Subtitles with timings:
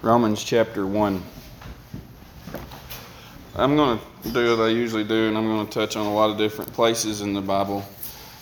[0.00, 1.20] Romans chapter 1.
[3.56, 6.14] I'm going to do what I usually do, and I'm going to touch on a
[6.14, 7.84] lot of different places in the Bible.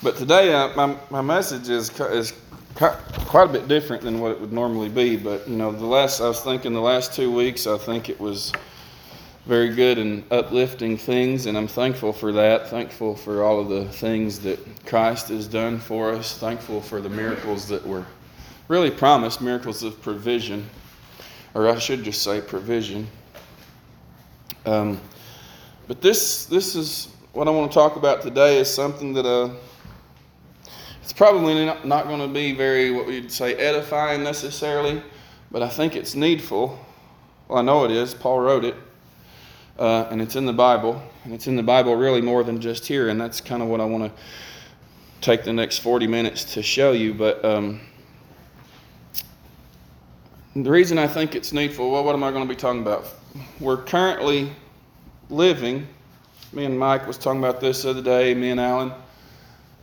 [0.02, 2.34] But today, uh, my, my message is, is
[2.74, 5.16] quite a bit different than what it would normally be.
[5.16, 8.20] But, you know, the last, I was thinking the last two weeks, I think it
[8.20, 8.52] was
[9.46, 12.68] very good and uplifting things, and I'm thankful for that.
[12.68, 16.36] Thankful for all of the things that Christ has done for us.
[16.36, 18.04] Thankful for the miracles that were
[18.68, 20.68] really promised miracles of provision,
[21.56, 23.08] or I should just say provision.
[24.66, 25.00] Um,
[25.88, 29.54] but this, this is what I want to talk about today is something that uh,
[31.02, 35.02] it's probably not, not going to be very, what we'd say, edifying necessarily,
[35.50, 36.78] but I think it's needful.
[37.48, 38.12] Well, I know it is.
[38.12, 38.74] Paul wrote it.
[39.78, 42.84] Uh, and it's in the Bible, and it's in the Bible really more than just
[42.86, 44.22] here, and that's kind of what I want to
[45.22, 47.14] take the next 40 minutes to show you.
[47.14, 47.80] But um,
[50.64, 53.06] the reason I think it's needful, well, what am I going to be talking about?
[53.60, 54.50] We're currently
[55.28, 55.86] living,
[56.52, 58.92] me and Mike was talking about this the other day, me and Alan,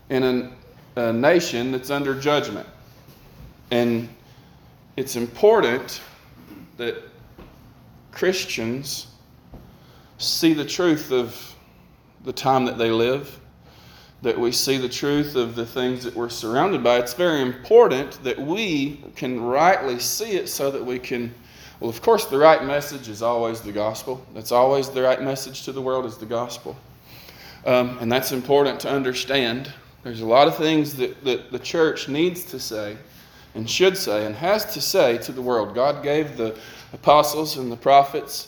[0.09, 0.56] in an,
[0.95, 2.67] a nation that's under judgment.
[3.72, 4.09] And
[4.98, 6.02] it's important
[6.78, 6.95] that
[8.11, 9.08] Christians
[10.17, 11.55] see the truth of
[12.23, 13.39] the time that they live
[14.24, 16.98] that we see the truth of the things that we're surrounded by.
[16.98, 21.34] It's very important that we can rightly see it so that we can.
[21.82, 24.26] Well, of course, the right message is always the gospel.
[24.34, 26.78] That's always the right message to the world is the gospel.
[27.66, 29.74] Um, and that's important to understand.
[30.04, 32.96] There's a lot of things that, that the church needs to say
[33.56, 35.76] and should say and has to say to the world.
[35.76, 36.58] God gave the
[36.94, 38.48] apostles and the prophets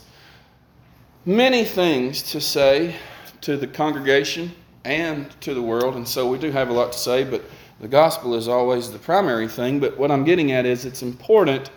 [1.25, 2.95] many things to say
[3.41, 4.53] to the congregation
[4.85, 5.95] and to the world.
[5.95, 7.43] And so we do have a lot to say, but
[7.81, 9.79] the gospel is always the primary thing.
[9.79, 11.71] But what I'm getting at is it's important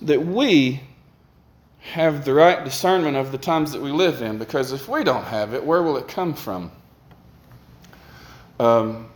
[0.00, 0.80] that we
[1.80, 5.24] have the right discernment of the times that we live in, because if we don't
[5.24, 6.70] have it, where will it come from?
[8.58, 9.09] Um,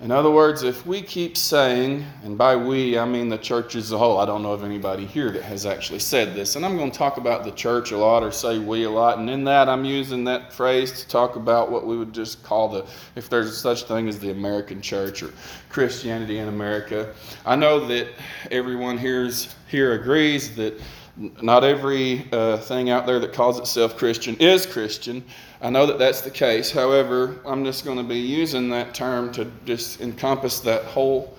[0.00, 3.90] in other words, if we keep saying, and by we I mean the church as
[3.90, 6.76] a whole, I don't know of anybody here that has actually said this, and I'm
[6.76, 9.42] going to talk about the church a lot or say we a lot, and in
[9.44, 13.28] that I'm using that phrase to talk about what we would just call the, if
[13.28, 15.32] there's such thing as the American church or
[15.68, 17.12] Christianity in America.
[17.44, 18.08] I know that
[18.52, 20.80] everyone here's, here agrees that
[21.16, 25.24] not every uh, thing out there that calls itself Christian is Christian.
[25.62, 26.72] I know that that's the case.
[26.72, 31.38] However, I'm just going to be using that term to just encompass that whole,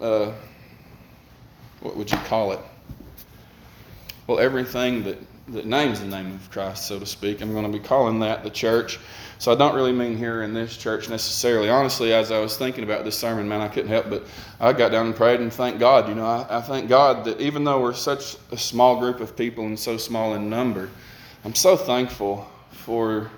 [0.00, 0.30] uh,
[1.80, 2.60] what would you call it?
[4.28, 5.18] Well, everything that,
[5.48, 7.40] that names the name of Christ, so to speak.
[7.40, 9.00] I'm going to be calling that the church.
[9.40, 11.68] So I don't really mean here in this church necessarily.
[11.68, 14.24] Honestly, as I was thinking about this sermon, man, I couldn't help but
[14.60, 16.08] I got down and prayed and thank God.
[16.08, 19.36] You know, I, I thank God that even though we're such a small group of
[19.36, 20.90] people and so small in number,
[21.44, 23.32] I'm so thankful for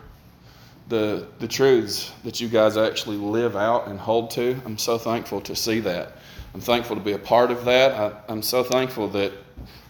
[0.88, 4.60] the, the truths that you guys actually live out and hold to.
[4.64, 6.12] I'm so thankful to see that.
[6.54, 7.92] I'm thankful to be a part of that.
[8.28, 9.32] I, am so thankful that,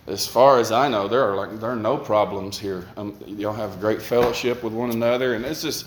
[0.07, 2.87] as far as I know, there are like there are no problems here.
[2.97, 5.87] Um, y'all have great fellowship with one another, and it's just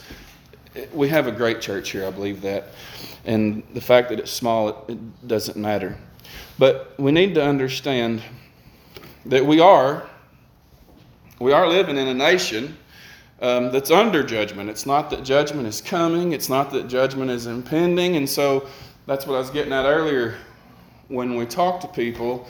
[0.94, 2.06] we have a great church here.
[2.06, 2.70] I believe that,
[3.26, 5.98] and the fact that it's small, it, it doesn't matter.
[6.58, 8.22] But we need to understand
[9.26, 10.10] that we are
[11.40, 12.78] we are living in a nation
[13.42, 14.70] um, that's under judgment.
[14.70, 18.16] It's not that judgment is coming, it's not that judgment is impending.
[18.16, 18.68] And so
[19.06, 20.36] that's what I was getting at earlier
[21.08, 22.48] when we talk to people.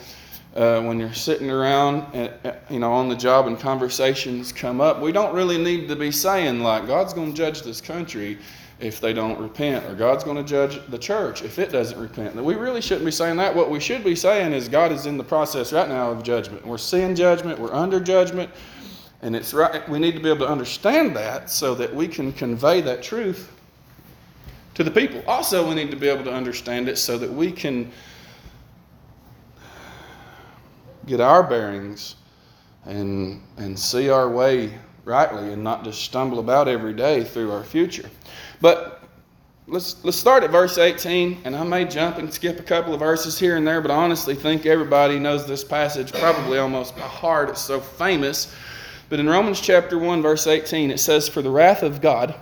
[0.54, 4.80] Uh, when you're sitting around, at, uh, you know, on the job and conversations come
[4.80, 8.36] up, we don't really need to be saying like God's going to judge this country
[8.80, 12.34] if they don't repent, or God's going to judge the church if it doesn't repent.
[12.34, 13.54] That We really shouldn't be saying that.
[13.54, 16.66] What we should be saying is God is in the process right now of judgment.
[16.66, 17.58] We're seeing judgment.
[17.58, 18.50] We're under judgment.
[19.22, 22.32] And it's right, we need to be able to understand that so that we can
[22.32, 23.52] convey that truth
[24.74, 25.22] to the people.
[25.26, 27.92] Also, we need to be able to understand it so that we can
[31.06, 32.16] get our bearings
[32.86, 34.72] and, and see our way
[35.04, 38.08] rightly and not just stumble about every day through our future.
[38.60, 39.02] But
[39.66, 43.00] let's, let's start at verse 18, and I may jump and skip a couple of
[43.00, 47.02] verses here and there, but I honestly think everybody knows this passage probably almost by
[47.02, 47.50] heart.
[47.50, 48.54] It's so famous.
[49.10, 52.34] But in Romans chapter 1, verse 18, it says, For the wrath of God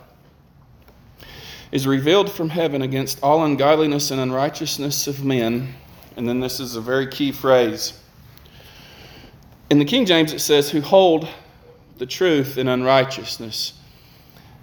[1.73, 5.75] is revealed from heaven against all ungodliness and unrighteousness of men.
[6.17, 7.99] And then this is a very key phrase.
[9.71, 11.27] In the King James, it says, Who hold
[11.97, 13.73] the truth in unrighteousness.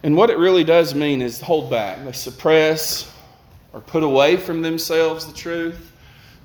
[0.04, 2.06] And what it really does mean is hold back.
[2.06, 3.12] They suppress
[3.74, 5.92] or put away from themselves the truth.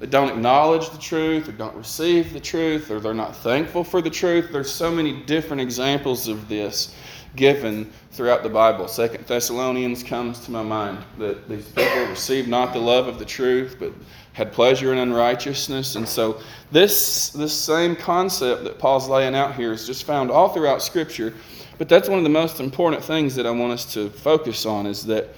[0.01, 4.01] That don't acknowledge the truth or don't receive the truth or they're not thankful for
[4.01, 4.51] the truth.
[4.51, 6.95] There's so many different examples of this
[7.37, 8.89] given throughout the Bible.
[8.89, 13.27] Second Thessalonians comes to my mind that these people received not the love of the
[13.27, 13.93] truth, but
[14.33, 15.97] had pleasure in unrighteousness.
[15.97, 16.41] And so
[16.73, 21.35] this this same concept that Paul's laying out here is just found all throughout Scripture.
[21.77, 24.87] But that's one of the most important things that I want us to focus on
[24.87, 25.29] is that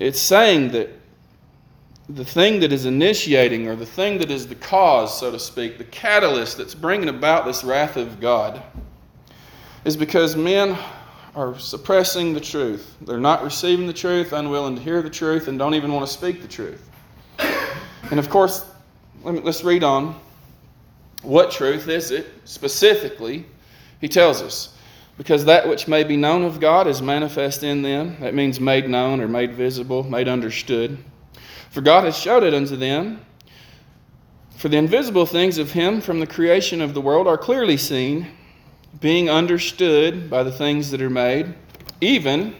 [0.00, 0.90] it's saying that
[2.08, 5.78] the thing that is initiating, or the thing that is the cause, so to speak,
[5.78, 8.62] the catalyst that's bringing about this wrath of God,
[9.84, 10.76] is because men
[11.34, 12.96] are suppressing the truth.
[13.02, 16.12] They're not receiving the truth, unwilling to hear the truth, and don't even want to
[16.12, 16.90] speak the truth.
[18.10, 18.66] And of course,
[19.22, 20.20] let's read on.
[21.22, 23.46] What truth is it specifically?
[24.00, 24.76] He tells us.
[25.16, 28.16] Because that which may be known of God is manifest in them.
[28.20, 30.98] That means made known or made visible, made understood.
[31.70, 33.20] For God has showed it unto them.
[34.56, 38.28] For the invisible things of Him from the creation of the world are clearly seen,
[39.00, 41.54] being understood by the things that are made,
[42.00, 42.54] even.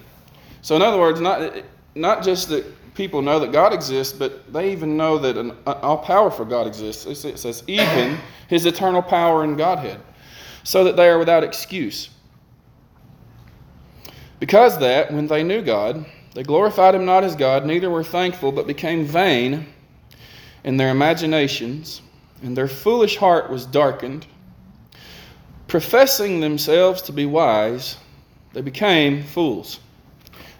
[0.62, 1.62] So, in other words, not,
[1.94, 2.64] not just that
[2.94, 7.06] people know that God exists, but they even know that an all powerful God exists.
[7.06, 10.00] It says, even His eternal power and Godhead,
[10.64, 12.10] so that they are without excuse.
[14.40, 16.04] Because that, when they knew God,
[16.34, 19.66] they glorified him not as God, neither were thankful, but became vain
[20.64, 22.02] in their imaginations,
[22.42, 24.26] and their foolish heart was darkened.
[25.68, 27.96] Professing themselves to be wise,
[28.52, 29.80] they became fools,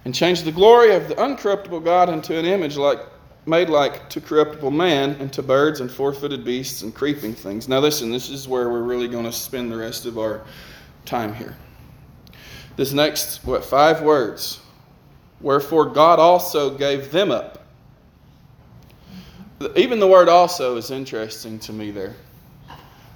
[0.05, 2.99] and changed the glory of the uncorruptible God into an image like
[3.45, 7.69] made like to corruptible man, and to birds and four-footed beasts and creeping things.
[7.69, 10.43] Now listen, this is where we're really going to spend the rest of our
[11.05, 11.57] time here.
[12.77, 14.61] This next what five words
[15.43, 17.59] Wherefore God also gave them up.
[19.77, 22.15] Even the word also is interesting to me there.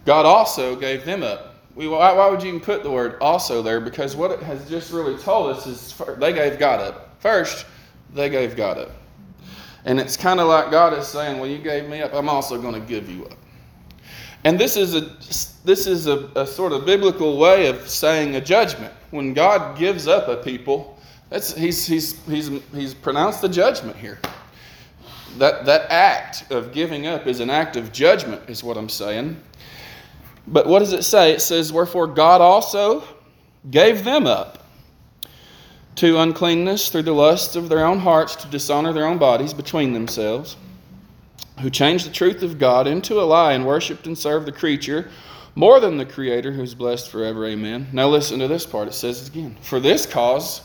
[0.05, 1.55] God also gave them up.
[1.75, 3.81] We, why, why would you even put the word also there?
[3.81, 7.21] Because what it has just really told us is they gave God up.
[7.21, 7.67] First,
[8.15, 8.91] they gave God up.
[9.85, 12.61] And it's kind of like God is saying, Well, you gave me up, I'm also
[12.61, 13.39] going to give you up.
[14.45, 15.01] And this is a
[15.65, 18.95] this is a, a sort of biblical way of saying a judgment.
[19.11, 20.96] When God gives up a people,
[21.29, 24.19] that's, he's, he's, he's, he's pronounced the judgment here.
[25.39, 29.41] That, that act of giving up is an act of judgment, is what I'm saying.
[30.47, 31.33] But what does it say?
[31.33, 33.05] It says, Wherefore God also
[33.71, 34.65] gave them up
[35.97, 39.93] to uncleanness through the lusts of their own hearts to dishonor their own bodies between
[39.93, 40.57] themselves,
[41.61, 45.11] who changed the truth of God into a lie and worshiped and served the creature
[45.55, 47.47] more than the Creator who's blessed forever.
[47.47, 47.89] Amen.
[47.93, 48.89] Now listen to this part.
[48.89, 50.61] It says again, For this cause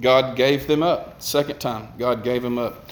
[0.00, 1.22] God gave them up.
[1.22, 2.90] Second time, God gave them up.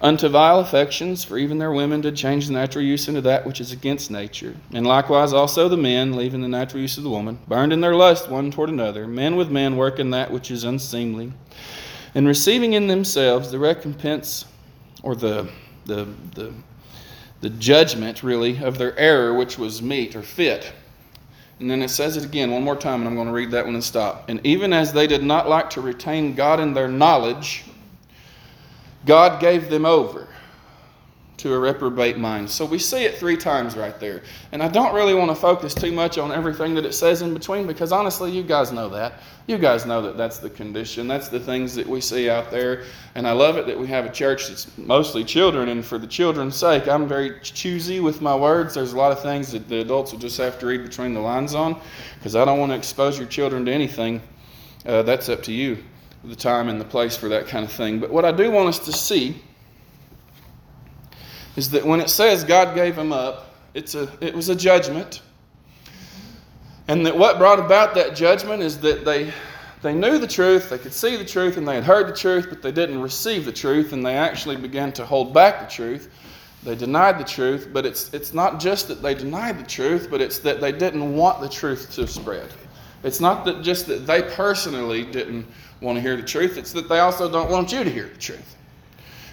[0.00, 3.60] Unto vile affections, for even their women did change the natural use into that which
[3.60, 4.54] is against nature.
[4.72, 7.96] And likewise also the men, leaving the natural use of the woman, burned in their
[7.96, 11.32] lust one toward another, men with men working that which is unseemly,
[12.14, 14.44] and receiving in themselves the recompense
[15.02, 15.48] or the,
[15.86, 16.54] the, the,
[17.40, 20.72] the judgment, really, of their error, which was meet or fit.
[21.60, 23.64] And then it says it again one more time, and I'm going to read that
[23.64, 24.28] one and stop.
[24.28, 27.64] And even as they did not like to retain God in their knowledge,
[29.04, 30.28] God gave them over
[31.38, 32.50] to a reprobate mind.
[32.50, 34.22] So we see it three times right there.
[34.50, 37.32] And I don't really want to focus too much on everything that it says in
[37.32, 39.20] between because honestly, you guys know that.
[39.46, 41.06] You guys know that that's the condition.
[41.06, 42.84] That's the things that we see out there.
[43.14, 45.68] And I love it that we have a church that's mostly children.
[45.68, 48.74] And for the children's sake, I'm very choosy with my words.
[48.74, 51.20] There's a lot of things that the adults will just have to read between the
[51.20, 51.80] lines on
[52.18, 54.20] because I don't want to expose your children to anything.
[54.84, 55.78] Uh, that's up to you,
[56.24, 58.00] the time and the place for that kind of thing.
[58.00, 59.40] But what I do want us to see
[61.58, 65.22] is that when it says God gave them up, it's a, it was a judgment.
[66.86, 69.32] And that what brought about that judgment is that they,
[69.82, 72.46] they knew the truth, they could see the truth, and they had heard the truth,
[72.48, 76.10] but they didn't receive the truth, and they actually began to hold back the truth.
[76.62, 80.20] They denied the truth, but it's, it's not just that they denied the truth, but
[80.20, 82.50] it's that they didn't want the truth to spread.
[83.02, 85.44] It's not that just that they personally didn't
[85.80, 88.18] want to hear the truth, it's that they also don't want you to hear the
[88.18, 88.57] truth.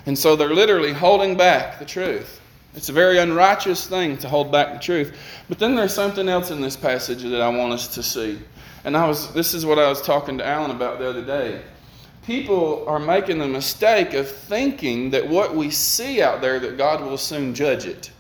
[0.05, 2.41] And so they're literally holding back the truth.
[2.75, 5.17] It's a very unrighteous thing to hold back the truth.
[5.47, 8.39] But then there's something else in this passage that I want us to see.
[8.83, 11.61] And I was this is what I was talking to Alan about the other day.
[12.25, 17.01] People are making the mistake of thinking that what we see out there that God
[17.01, 18.11] will soon judge it.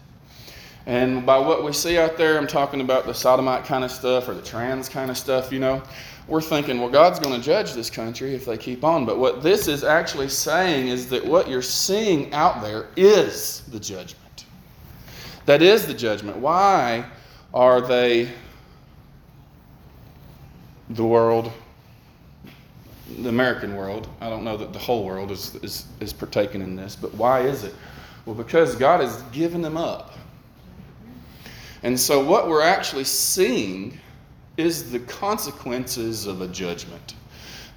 [0.85, 4.29] And by what we see out there, I'm talking about the sodomite kind of stuff
[4.29, 5.81] or the trans kind of stuff, you know
[6.27, 9.05] we're thinking, well, God's going to judge this country if they keep on.
[9.05, 13.79] But what this is actually saying is that what you're seeing out there is the
[13.79, 14.45] judgment.
[15.45, 16.37] That is the judgment.
[16.37, 17.05] Why
[17.53, 18.31] are they
[20.89, 21.51] the world,
[23.19, 24.07] the American world?
[24.19, 27.41] I don't know that the whole world is, is, is partaking in this, but why
[27.41, 27.75] is it?
[28.25, 30.13] Well, because God has given them up.
[31.83, 33.99] And so, what we're actually seeing
[34.57, 37.15] is the consequences of a judgment.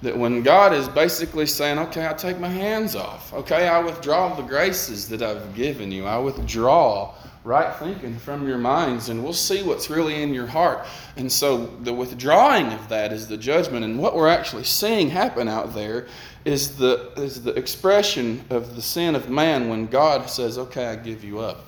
[0.01, 4.33] That when God is basically saying, okay, I take my hands off, okay, I withdraw
[4.33, 9.33] the graces that I've given you, I withdraw right thinking from your minds, and we'll
[9.33, 10.85] see what's really in your heart.
[11.17, 13.83] And so, the withdrawing of that is the judgment.
[13.85, 16.07] And what we're actually seeing happen out there
[16.45, 20.95] is the, is the expression of the sin of man when God says, okay, I
[20.95, 21.65] give you up.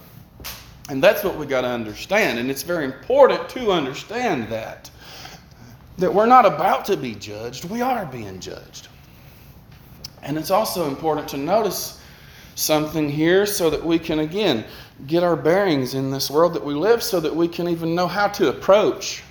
[0.90, 2.40] And that's what we got to understand.
[2.40, 4.90] And it's very important to understand that
[6.02, 8.88] that we're not about to be judged, we are being judged.
[10.24, 12.02] And it's also important to notice
[12.56, 14.66] something here so that we can, again,
[15.08, 18.08] get our bearings in this world that we live so that we can even know
[18.08, 19.24] how to approach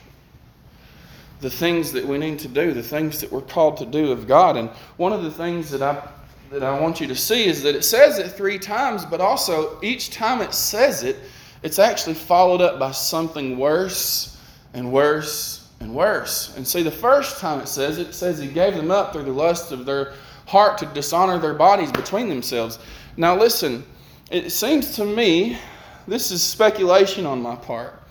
[1.41, 4.27] the things that we need to do, the things that we're called to do of
[4.27, 4.57] God.
[4.57, 6.09] And one of the things that I
[6.51, 9.79] that I want you to see is that it says it three times, but also
[9.83, 11.17] each time it says it,
[11.63, 14.37] it's actually followed up by something worse
[14.75, 16.55] and worse and worse.
[16.57, 19.25] And see, the first time it says it, it says he gave them up through
[19.25, 20.13] the lust of their
[20.47, 22.79] heart to dishonor their bodies between themselves.
[23.17, 23.85] Now, listen,
[24.31, 25.59] it seems to me,
[26.07, 28.03] this is speculation on my part,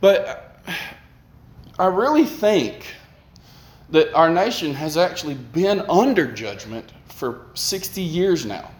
[0.00, 0.58] but
[1.78, 2.86] I really think
[3.90, 8.70] that our nation has actually been under judgment for 60 years now.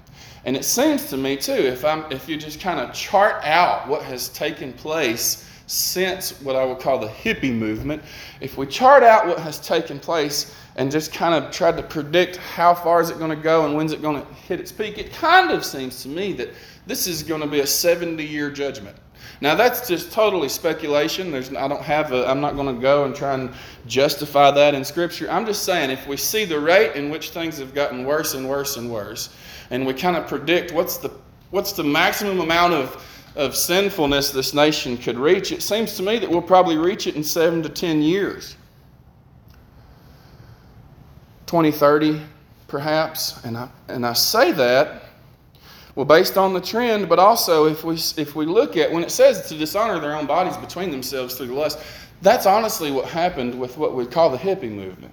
[0.45, 3.87] And it seems to me too, if I'm if you just kind of chart out
[3.87, 8.03] what has taken place since what I would call the hippie movement,
[8.41, 12.37] if we chart out what has taken place and just kind of tried to predict
[12.37, 14.99] how far is it going to go and when's it going to hit its peak,
[14.99, 16.51] it kind of seems to me that
[16.87, 18.97] this is going to be a 70 year judgment.
[19.41, 21.31] Now that's just totally speculation.
[21.31, 23.53] There's, I don't have a, I'm not going to go and try and
[23.87, 25.31] justify that in Scripture.
[25.31, 28.49] I'm just saying if we see the rate in which things have gotten worse and
[28.49, 29.31] worse and worse,
[29.71, 31.11] and we kind of predict what's the
[31.51, 36.19] what's the maximum amount of of sinfulness this nation could reach, it seems to me
[36.19, 38.57] that we'll probably reach it in seven to ten years.
[41.47, 42.21] 2030,
[42.67, 43.45] perhaps.
[43.45, 45.03] And I, and I say that,
[45.95, 49.11] well, based on the trend, but also if we, if we look at when it
[49.11, 51.79] says to dishonor their own bodies between themselves through lust,
[52.23, 55.13] that's honestly what happened with what we call the hippie movement.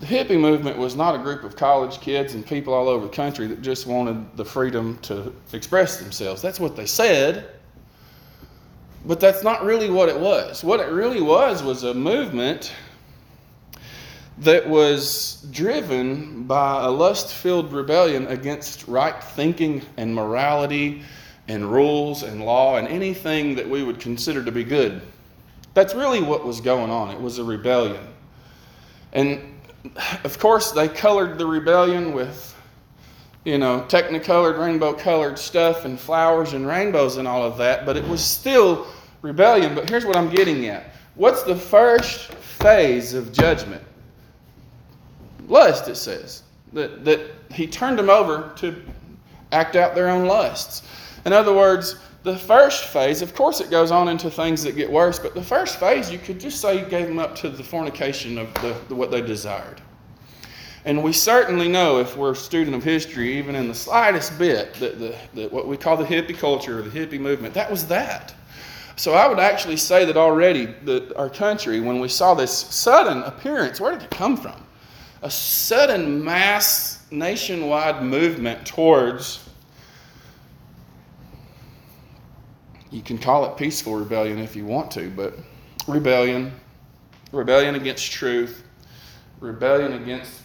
[0.00, 3.12] The hippie movement was not a group of college kids and people all over the
[3.12, 6.40] country that just wanted the freedom to express themselves.
[6.40, 7.50] That's what they said.
[9.04, 10.64] But that's not really what it was.
[10.64, 12.72] What it really was was a movement
[14.38, 21.02] that was driven by a lust filled rebellion against right thinking and morality
[21.48, 25.02] and rules and law and anything that we would consider to be good.
[25.74, 27.10] That's really what was going on.
[27.10, 28.06] It was a rebellion.
[29.12, 29.59] And
[30.24, 32.54] of course, they colored the rebellion with,
[33.44, 37.96] you know, technicolored, rainbow colored stuff and flowers and rainbows and all of that, but
[37.96, 38.86] it was still
[39.22, 39.74] rebellion.
[39.74, 43.82] But here's what I'm getting at what's the first phase of judgment?
[45.48, 46.42] Lust, it says.
[46.72, 47.20] That, that
[47.50, 48.80] he turned them over to
[49.50, 50.82] act out their own lusts.
[51.26, 54.90] In other words, the first phase, of course, it goes on into things that get
[54.90, 57.64] worse, but the first phase, you could just say you gave them up to the
[57.64, 59.80] fornication of the, the, what they desired.
[60.84, 64.74] And we certainly know, if we're a student of history, even in the slightest bit,
[64.74, 67.86] that, the, that what we call the hippie culture or the hippie movement, that was
[67.88, 68.34] that.
[68.96, 73.22] So I would actually say that already that our country, when we saw this sudden
[73.22, 74.62] appearance, where did it come from?
[75.22, 79.49] A sudden mass nationwide movement towards
[82.90, 85.34] You can call it peaceful rebellion if you want to, but
[85.86, 86.52] rebellion,
[87.30, 88.64] rebellion against truth,
[89.38, 90.42] rebellion against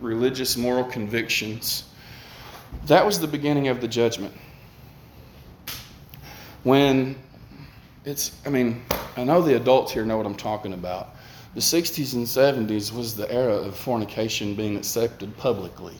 [0.00, 1.84] religious moral convictions.
[2.86, 4.34] That was the beginning of the judgment.
[6.62, 7.16] When
[8.06, 8.82] it's, I mean,
[9.16, 11.14] I know the adults here know what I'm talking about.
[11.54, 15.94] The 60s and 70s was the era of fornication being accepted publicly.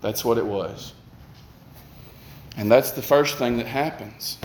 [0.00, 0.94] That's what it was.
[2.56, 4.38] And that's the first thing that happens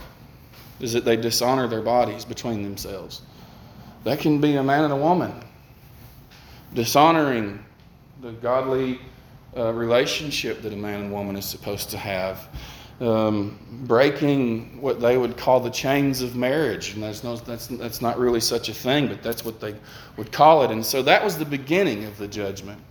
[0.79, 3.21] is that they dishonor their bodies between themselves.
[4.03, 5.33] That can be a man and a woman
[6.73, 7.63] dishonoring
[8.21, 8.99] the godly
[9.57, 12.47] uh, relationship that a man and woman is supposed to have.
[13.01, 18.01] Um, breaking what they would call the chains of marriage, and that's, no, that's that's
[18.01, 19.73] not really such a thing, but that's what they
[20.17, 20.71] would call it.
[20.71, 22.81] And so that was the beginning of the judgment.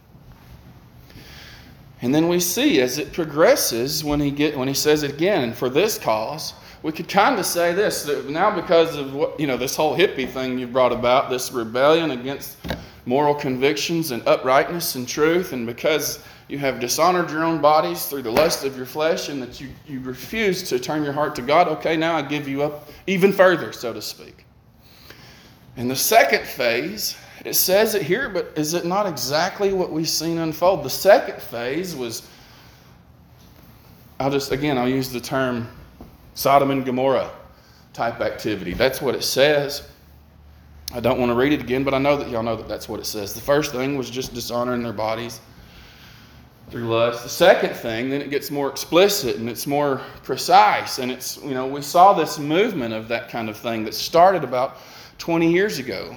[2.01, 5.43] And then we see as it progresses when he get when he says it again,
[5.45, 9.39] and for this cause, we could kind of say this that now because of what
[9.41, 12.57] you know this whole hippie thing you brought about, this rebellion against
[13.05, 18.23] moral convictions and uprightness and truth, and because you have dishonored your own bodies through
[18.23, 21.43] the lust of your flesh, and that you, you refuse to turn your heart to
[21.43, 24.45] God, okay, now I give you up even further, so to speak.
[25.77, 30.09] In the second phase, it says it here, but is it not exactly what we've
[30.09, 30.85] seen unfold?
[30.85, 32.29] The second phase was,
[34.21, 35.69] I'll just, again, I'll use the term
[36.35, 37.31] Sodom and Gomorrah
[37.93, 38.75] type activity.
[38.75, 39.89] That's what it says.
[40.95, 42.89] I don't want to read it again, but I know that y'all know that that's
[42.89, 43.35] what it says.
[43.35, 45.41] The first thing was just dishonoring their bodies
[46.71, 47.23] through lust.
[47.23, 50.99] The second thing, then it gets more explicit and it's more precise.
[50.99, 54.45] And it's, you know, we saw this movement of that kind of thing that started
[54.45, 54.79] about
[55.19, 56.17] 20 years ago,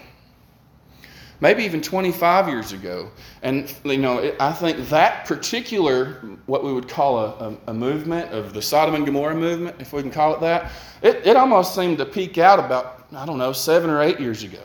[1.42, 3.12] maybe even 25 years ago.
[3.42, 6.14] And, you know, it, I think that particular,
[6.46, 9.92] what we would call a, a, a, movement of the Sodom and Gomorrah movement, if
[9.92, 10.72] we can call it that,
[11.02, 14.44] it, it almost seemed to peak out about, I don't know, seven or eight years
[14.44, 14.62] ago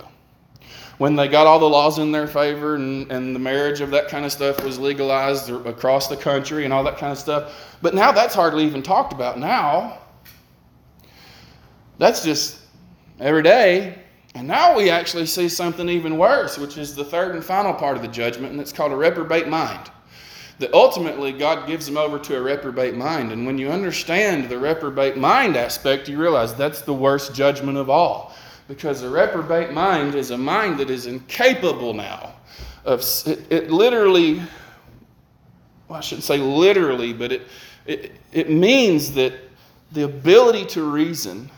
[0.99, 4.09] when they got all the laws in their favor and, and the marriage of that
[4.09, 7.76] kind of stuff was legalized across the country and all that kind of stuff.
[7.83, 9.38] But now that's hardly even talked about.
[9.38, 9.99] Now,
[11.99, 12.61] that's just
[13.21, 14.02] every day.
[14.37, 17.97] And now we actually see something even worse, which is the third and final part
[17.97, 19.90] of the judgment, and it's called a reprobate mind.
[20.59, 23.33] That ultimately God gives them over to a reprobate mind.
[23.33, 27.88] And when you understand the reprobate mind aspect, you realize that's the worst judgment of
[27.88, 28.35] all
[28.69, 32.35] because a reprobate mind is a mind that is incapable now
[32.85, 34.43] of it, it literally
[35.88, 37.43] well, I shouldn't say literally, but it,
[37.87, 39.35] it, it means that
[39.93, 41.49] the ability to reason,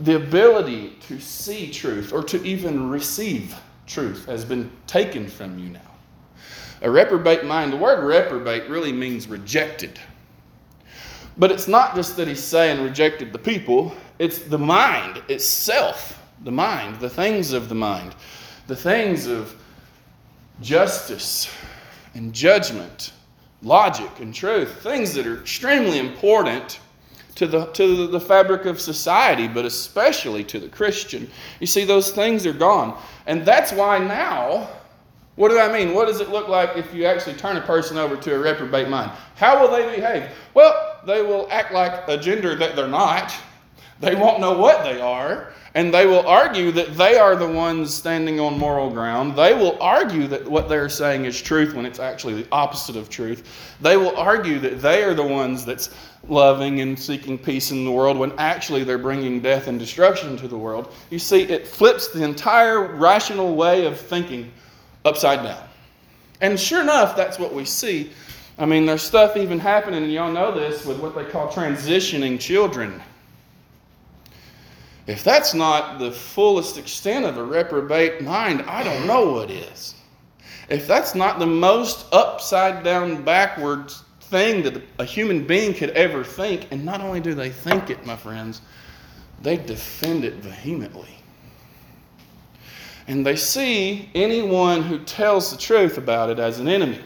[0.00, 3.54] the ability to see truth, or to even receive
[3.86, 5.80] truth has been taken from you now.
[6.82, 9.98] A reprobate mind, the word reprobate really means rejected.
[11.38, 16.52] But it's not just that he's saying rejected the people, it's the mind itself, the
[16.52, 18.14] mind, the things of the mind,
[18.66, 19.54] the things of
[20.60, 21.50] justice
[22.14, 23.12] and judgment,
[23.62, 26.80] logic and truth, things that are extremely important
[27.36, 31.30] to the, to the fabric of society, but especially to the Christian.
[31.60, 32.98] You see, those things are gone.
[33.26, 34.68] And that's why now,
[35.36, 35.94] what do I mean?
[35.94, 38.88] What does it look like if you actually turn a person over to a reprobate
[38.88, 39.12] mind?
[39.36, 40.30] How will they behave?
[40.54, 43.34] Well, they will act like a gender that they're not
[44.00, 47.92] they won't know what they are, and they will argue that they are the ones
[47.92, 49.36] standing on moral ground.
[49.36, 53.08] They will argue that what they're saying is truth when it's actually the opposite of
[53.08, 53.76] truth.
[53.80, 55.90] They will argue that they are the ones that's
[56.28, 60.48] loving and seeking peace in the world when actually they're bringing death and destruction to
[60.48, 60.92] the world.
[61.10, 64.50] You see, it flips the entire rational way of thinking
[65.04, 65.68] upside down.
[66.40, 68.10] And sure enough, that's what we see.
[68.58, 72.40] I mean, there's stuff even happening, and y'all know this, with what they call transitioning
[72.40, 73.02] children.
[75.06, 79.94] If that's not the fullest extent of a reprobate mind, I don't know what is.
[80.68, 86.24] If that's not the most upside down, backwards thing that a human being could ever
[86.24, 88.62] think, and not only do they think it, my friends,
[89.42, 91.08] they defend it vehemently.
[93.06, 97.00] And they see anyone who tells the truth about it as an enemy.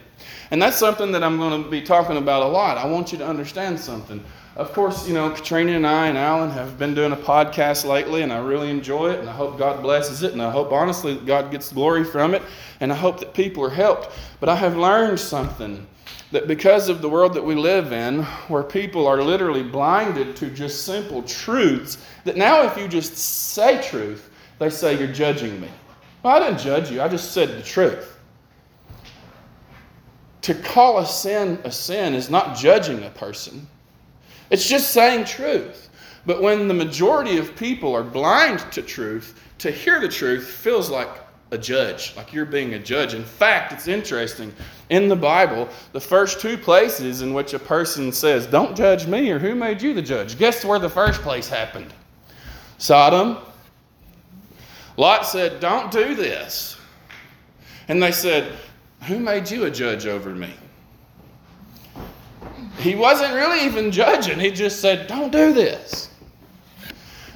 [0.50, 2.78] And that's something that I'm going to be talking about a lot.
[2.78, 4.24] I want you to understand something
[4.60, 8.20] of course, you know, Katrina and I and Alan have been doing a podcast lately,
[8.20, 11.14] and I really enjoy it, and I hope God blesses it, and I hope honestly
[11.14, 12.42] that God gets glory from it,
[12.80, 14.10] and I hope that people are helped.
[14.38, 15.86] But I have learned something
[16.30, 20.50] that because of the world that we live in, where people are literally blinded to
[20.50, 25.70] just simple truths, that now if you just say truth, they say you're judging me.
[26.22, 28.18] Well, I didn't judge you, I just said the truth.
[30.42, 33.66] To call a sin a sin is not judging a person.
[34.50, 35.88] It's just saying truth.
[36.26, 40.90] But when the majority of people are blind to truth, to hear the truth feels
[40.90, 41.08] like
[41.52, 43.14] a judge, like you're being a judge.
[43.14, 44.52] In fact, it's interesting.
[44.90, 49.30] In the Bible, the first two places in which a person says, Don't judge me,
[49.30, 50.38] or who made you the judge?
[50.38, 51.92] Guess where the first place happened?
[52.78, 53.38] Sodom.
[54.96, 56.76] Lot said, Don't do this.
[57.88, 58.52] And they said,
[59.08, 60.52] Who made you a judge over me?
[62.80, 66.10] He wasn't really even judging, he just said, Don't do this.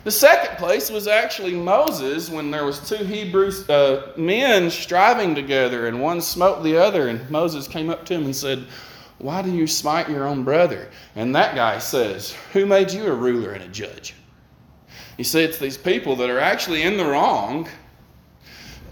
[0.04, 5.86] The second place was actually Moses when there was two Hebrew uh, men striving together
[5.86, 8.66] and one smote the other and Moses came up to him and said,
[9.16, 13.14] "Why do you smite your own brother?" And that guy says, "Who made you a
[13.14, 14.12] ruler and a judge?"
[15.16, 17.66] You see, it's these people that are actually in the wrong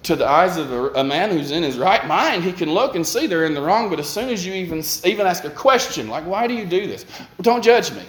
[0.03, 2.97] to the eyes of a, a, man who's in his right mind, he can look
[2.97, 3.89] and see they're in the wrong.
[3.89, 6.87] But as soon as you even, even ask a question, like, why do you do
[6.87, 7.07] this?
[7.19, 8.03] Well, don't judge me.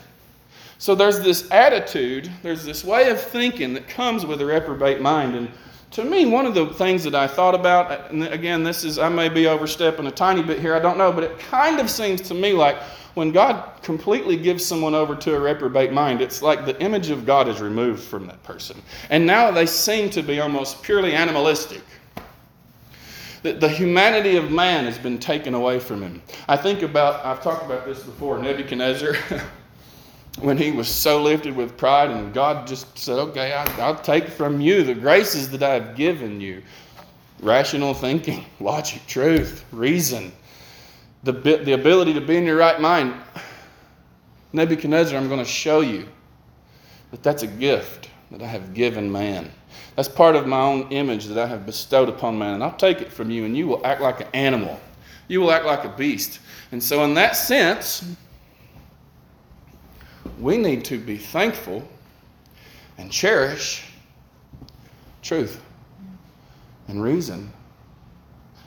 [0.79, 5.35] So there's this attitude, there's this way of thinking that comes with a reprobate mind.
[5.35, 5.49] And
[5.91, 9.07] to me, one of the things that I thought about, and again, this is, I
[9.07, 12.21] may be overstepping a tiny bit here, I don't know, but it kind of seems
[12.21, 12.77] to me like
[13.13, 17.25] when God completely gives someone over to a reprobate mind, it's like the image of
[17.25, 18.81] God is removed from that person.
[19.09, 21.81] And now they seem to be almost purely animalistic.
[23.43, 26.21] The, the humanity of man has been taken away from him.
[26.47, 29.15] I think about, I've talked about this before, Nebuchadnezzar.
[30.39, 34.27] when he was so lifted with pride, and God just said, Okay, I, will take
[34.27, 36.63] from you the graces that I have given you
[37.39, 40.31] rational thinking, logic, truth, reason,
[41.23, 43.13] the, the ability to be in your right mind.
[44.51, 46.07] Nebuchadnezzar, I'm going to show you
[47.11, 49.51] that that's a gift that I have given man.
[49.95, 52.55] That's part of my own image that I have bestowed upon man.
[52.55, 54.79] And I'll take it from you, and you will act like an animal.
[55.27, 56.39] You will act like a beast.
[56.71, 58.15] And so, in that sense,
[60.39, 61.87] we need to be thankful
[62.97, 63.85] and cherish
[65.21, 65.61] truth
[66.87, 67.51] and reason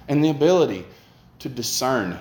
[0.08, 0.86] and the ability
[1.40, 2.18] to discern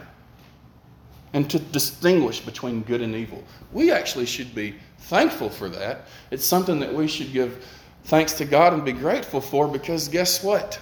[1.35, 3.43] and to distinguish between good and evil.
[3.73, 6.07] We actually should be thankful for that.
[6.31, 7.67] It's something that we should give
[8.05, 10.79] thanks to God and be grateful for because guess what?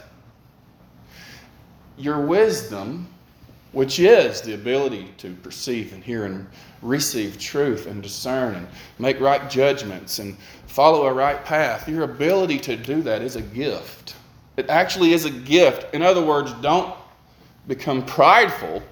[1.97, 3.07] Your wisdom
[3.73, 6.45] which is the ability to perceive and hear and
[6.83, 8.67] receive truth and discern and
[8.99, 10.37] make right judgments and
[10.67, 11.89] follow a right path.
[11.89, 14.15] Your ability to do that is a gift.
[14.57, 15.91] It actually is a gift.
[15.95, 16.93] In other words, don't
[17.67, 18.83] become prideful.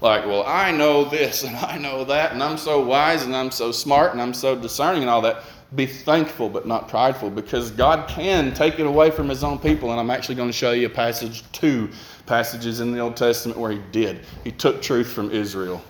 [0.00, 3.50] Like, well, I know this and I know that, and I'm so wise and I'm
[3.50, 5.42] so smart and I'm so discerning and all that.
[5.74, 9.90] Be thankful but not prideful because God can take it away from His own people.
[9.90, 11.90] And I'm actually going to show you a passage, two
[12.24, 14.24] passages in the Old Testament where He did.
[14.44, 15.82] He took truth from Israel.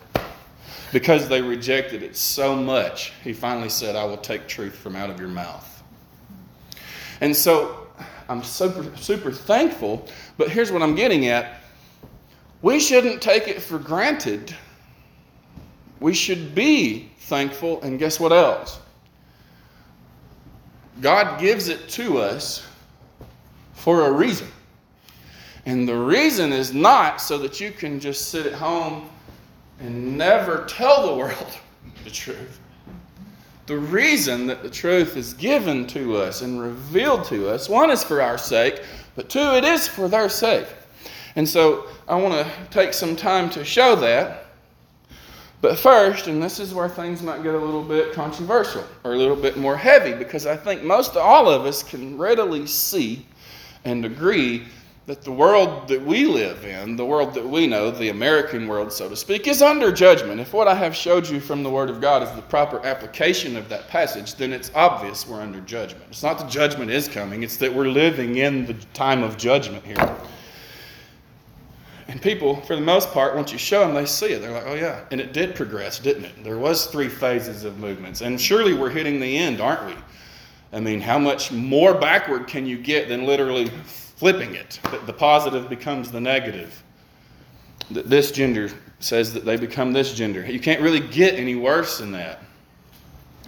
[0.90, 5.10] Because they rejected it so much, He finally said, I will take truth from out
[5.10, 5.82] of your mouth.
[7.20, 7.86] And so
[8.28, 11.60] I'm super, super thankful, but here's what I'm getting at.
[12.62, 14.54] We shouldn't take it for granted.
[16.00, 18.78] We should be thankful, and guess what else?
[21.00, 22.66] God gives it to us
[23.74, 24.48] for a reason.
[25.66, 29.08] And the reason is not so that you can just sit at home
[29.80, 31.58] and never tell the world
[32.04, 32.58] the truth.
[33.66, 38.02] The reason that the truth is given to us and revealed to us, one is
[38.02, 38.82] for our sake,
[39.14, 40.66] but two, it is for their sake.
[41.38, 44.44] And so I want to take some time to show that
[45.60, 49.16] but first, and this is where things might get a little bit controversial or a
[49.16, 53.26] little bit more heavy, because I think most all of us can readily see
[53.84, 54.64] and agree
[55.06, 58.92] that the world that we live in, the world that we know, the American world,
[58.92, 60.38] so to speak, is under judgment.
[60.38, 63.56] If what I have showed you from the Word of God is the proper application
[63.56, 66.04] of that passage, then it's obvious we're under judgment.
[66.10, 69.84] It's not the judgment is coming, it's that we're living in the time of judgment
[69.84, 70.16] here.
[72.08, 74.40] And people, for the most part, once you show them, they see it.
[74.40, 75.04] They're like, oh, yeah.
[75.10, 76.42] And it did progress, didn't it?
[76.42, 78.22] There was three phases of movements.
[78.22, 79.94] And surely we're hitting the end, aren't we?
[80.72, 84.80] I mean, how much more backward can you get than literally flipping it?
[85.04, 86.82] The positive becomes the negative.
[87.90, 90.44] This gender says that they become this gender.
[90.50, 92.42] You can't really get any worse than that.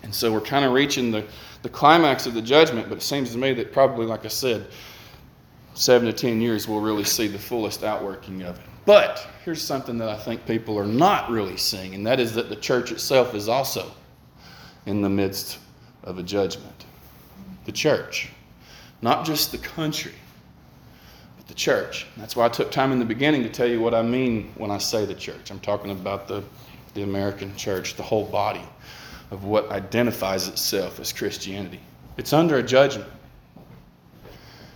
[0.03, 1.25] And so we're kind of reaching the,
[1.62, 4.66] the climax of the judgment, but it seems to me that probably, like I said,
[5.74, 8.64] seven to ten years, we'll really see the fullest outworking of it.
[8.87, 12.48] But here's something that I think people are not really seeing, and that is that
[12.48, 13.90] the church itself is also
[14.87, 15.59] in the midst
[16.02, 16.87] of a judgment.
[17.66, 18.30] The church,
[19.02, 20.14] not just the country,
[21.37, 22.06] but the church.
[22.16, 24.70] That's why I took time in the beginning to tell you what I mean when
[24.70, 25.50] I say the church.
[25.50, 26.42] I'm talking about the,
[26.94, 28.64] the American church, the whole body
[29.30, 31.80] of what identifies itself as Christianity.
[32.16, 33.11] It's under a judgment.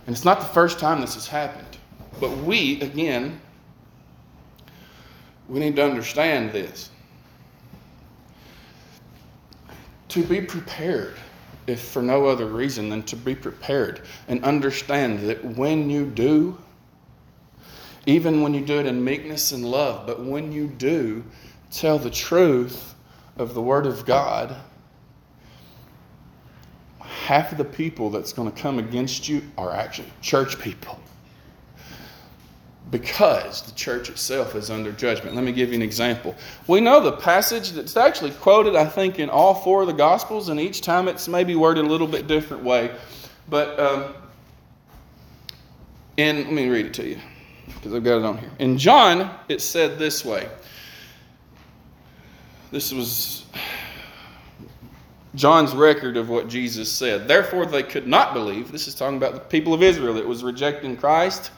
[0.07, 1.79] And it's not the first time this has happened.
[2.21, 3.41] But we, again,
[5.49, 6.91] we need to understand this.
[10.09, 11.17] To be prepared,
[11.67, 16.57] if for no other reason than to be prepared and understand that when you do,
[18.07, 21.25] even when you do it in meekness and love, but when you do
[21.71, 22.95] tell the truth
[23.39, 24.55] of the Word of God,
[27.25, 31.01] half of the people that's going to come against you are actually church people.
[32.91, 35.35] Because the church itself is under judgment.
[35.35, 36.35] Let me give you an example.
[36.69, 40.51] We know the passage that's actually quoted, I think, in all four of the Gospels,
[40.51, 42.95] and each time it's maybe worded a little bit different way.
[43.49, 44.15] But um,
[46.19, 47.19] in, let me read it to you
[47.67, 48.51] because I've got it on here.
[48.59, 50.47] In John, it said this way.
[52.71, 53.47] This was
[55.35, 57.27] John's record of what Jesus said.
[57.27, 58.71] Therefore, they could not believe.
[58.71, 61.51] This is talking about the people of Israel that was rejecting Christ.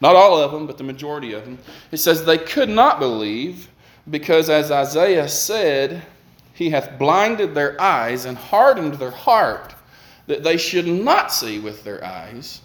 [0.00, 1.58] Not all of them, but the majority of them.
[1.92, 3.68] It says they could not believe
[4.10, 6.02] because, as Isaiah said,
[6.54, 9.74] He hath blinded their eyes and hardened their heart
[10.26, 12.62] that they should not see with their eyes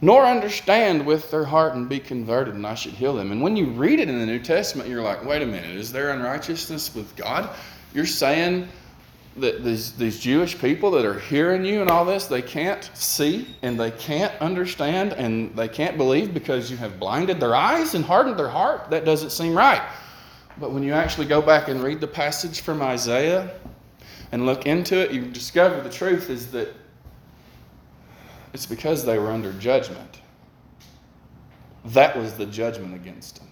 [0.00, 3.32] nor understand with their heart and be converted, and I should heal them.
[3.32, 5.90] And when you read it in the New Testament, you're like, wait a minute, is
[5.90, 7.50] there unrighteousness with God?
[7.94, 8.68] You're saying
[9.38, 13.54] that these, these Jewish people that are hearing you and all this, they can't see
[13.62, 18.04] and they can't understand and they can't believe because you have blinded their eyes and
[18.04, 18.90] hardened their heart.
[18.90, 19.82] That doesn't seem right.
[20.58, 23.50] But when you actually go back and read the passage from Isaiah
[24.32, 26.68] and look into it, you discover the truth is that
[28.54, 30.22] it's because they were under judgment.
[31.86, 33.48] That was the judgment against them.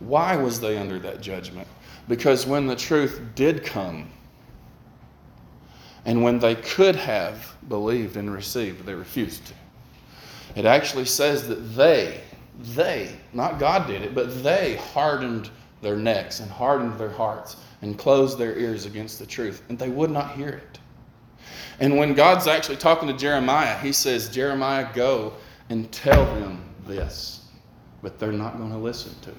[0.00, 1.66] Why was they under that judgment?
[2.08, 4.10] Because when the truth did come,
[6.04, 9.54] and when they could have believed and received, they refused to.
[10.56, 12.20] It actually says that they,
[12.74, 17.98] they, not God did it, but they hardened their necks and hardened their hearts and
[17.98, 20.78] closed their ears against the truth, and they would not hear it.
[21.80, 25.34] And when God's actually talking to Jeremiah, he says, Jeremiah, go
[25.68, 27.46] and tell them this,
[28.02, 29.36] but they're not going to listen to you.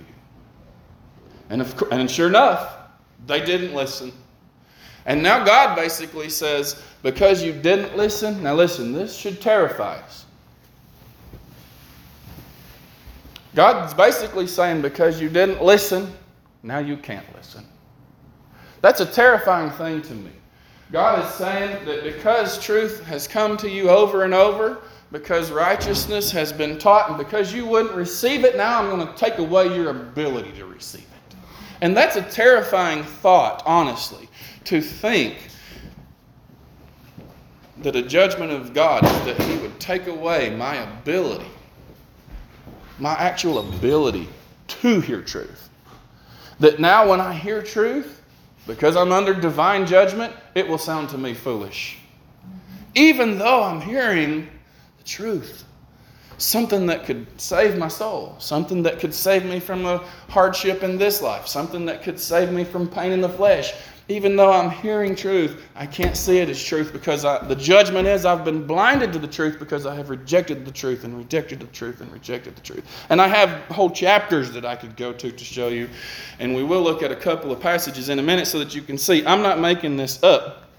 [1.49, 2.76] And, and sure enough,
[3.28, 4.12] they didn't listen.
[5.06, 10.26] And now God basically says, because you didn't listen, now listen, this should terrify us.
[13.54, 16.12] God's basically saying, because you didn't listen,
[16.63, 17.66] now you can't listen.
[18.82, 20.32] That's a terrifying thing to me.
[20.92, 26.32] God is saying that because truth has come to you over and over, because righteousness
[26.32, 29.76] has been taught, and because you wouldn't receive it, now I'm going to take away
[29.76, 31.36] your ability to receive it.
[31.82, 34.30] And that's a terrifying thought, honestly
[34.65, 35.38] to think
[37.80, 41.49] that a judgment of God is that He would take away my ability,
[42.99, 44.28] my actual ability
[44.67, 45.69] to hear truth.
[46.60, 48.21] That now when I hear truth,
[48.67, 51.97] because I'm under divine judgment, it will sound to me foolish.
[52.95, 54.47] Even though I'm hearing
[54.97, 55.65] the truth.
[56.38, 59.99] Something that could save my soul, something that could save me from a
[60.30, 63.73] hardship in this life, something that could save me from pain in the flesh,
[64.10, 68.06] even though I'm hearing truth, I can't see it as truth because I, the judgment
[68.06, 71.62] is I've been blinded to the truth because I have rejected the truth and rejected
[71.62, 72.84] the truth and rejected the truth.
[73.10, 75.89] And I have whole chapters that I could go to to show you.
[76.39, 78.82] And we will look at a couple of passages in a minute so that you
[78.82, 79.26] can see.
[79.26, 80.70] I'm not making this up.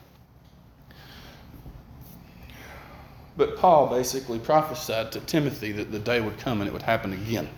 [3.38, 7.14] But Paul basically prophesied to Timothy that the day would come and it would happen
[7.14, 7.48] again.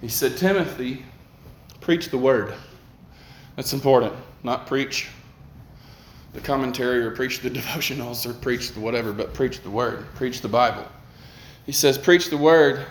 [0.00, 1.04] He said, Timothy,
[1.80, 2.54] preach the word.
[3.56, 5.08] That's important not preach
[6.32, 10.40] the commentary or preach the devotionals or preach the whatever, but preach the word, preach
[10.40, 10.86] the Bible.
[11.66, 12.86] He says, Preach the word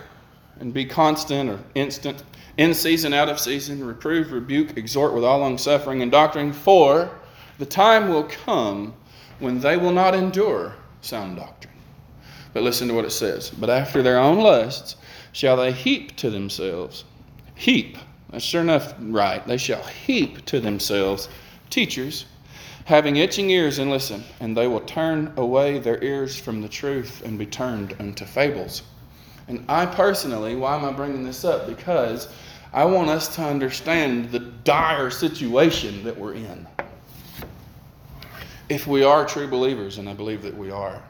[0.60, 2.22] and be constant or instant,
[2.56, 7.10] in season, out of season, reprove, rebuke, exhort with all longsuffering and doctrine, for
[7.58, 8.94] the time will come
[9.38, 11.74] when they will not endure sound doctrine.
[12.52, 13.50] But listen to what it says.
[13.50, 14.96] But after their own lusts
[15.32, 17.04] shall they heap to themselves,
[17.54, 17.96] heap
[18.30, 19.46] that's sure enough right.
[19.46, 21.28] They shall heap to themselves
[21.70, 22.26] teachers
[22.88, 27.20] having itching ears and listen, and they will turn away their ears from the truth
[27.22, 28.82] and be turned unto fables.
[29.46, 31.66] And I personally, why am I bringing this up?
[31.66, 32.28] Because
[32.72, 36.66] I want us to understand the dire situation that we're in.
[38.70, 41.02] If we are true believers, and I believe that we are,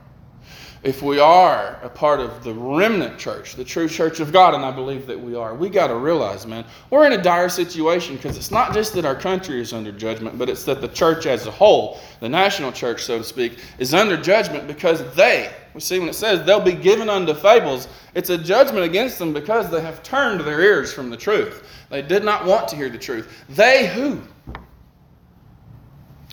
[0.83, 4.65] if we are a part of the remnant church, the true church of God, and
[4.65, 8.17] I believe that we are, we got to realize, man, we're in a dire situation
[8.17, 11.27] because it's not just that our country is under judgment, but it's that the church
[11.27, 15.81] as a whole, the national church, so to speak, is under judgment because they, we
[15.81, 19.71] see when it says they'll be given unto fables, it's a judgment against them because
[19.71, 21.69] they have turned their ears from the truth.
[21.91, 23.45] They did not want to hear the truth.
[23.49, 24.21] They who?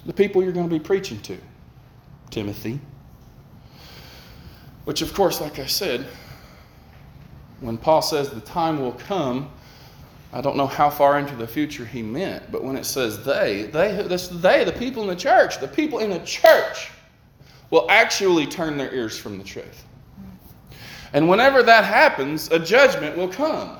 [0.05, 1.37] The people you're going to be preaching to,
[2.29, 2.79] Timothy.
[4.85, 6.05] Which, of course, like I said,
[7.59, 9.51] when Paul says the time will come,
[10.31, 13.63] I don't know how far into the future he meant, but when it says they,
[13.71, 16.91] they, this they, the people in the church, the people in the church
[17.71, 19.85] will actually turn their ears from the truth.
[21.13, 23.77] And whenever that happens, a judgment will come.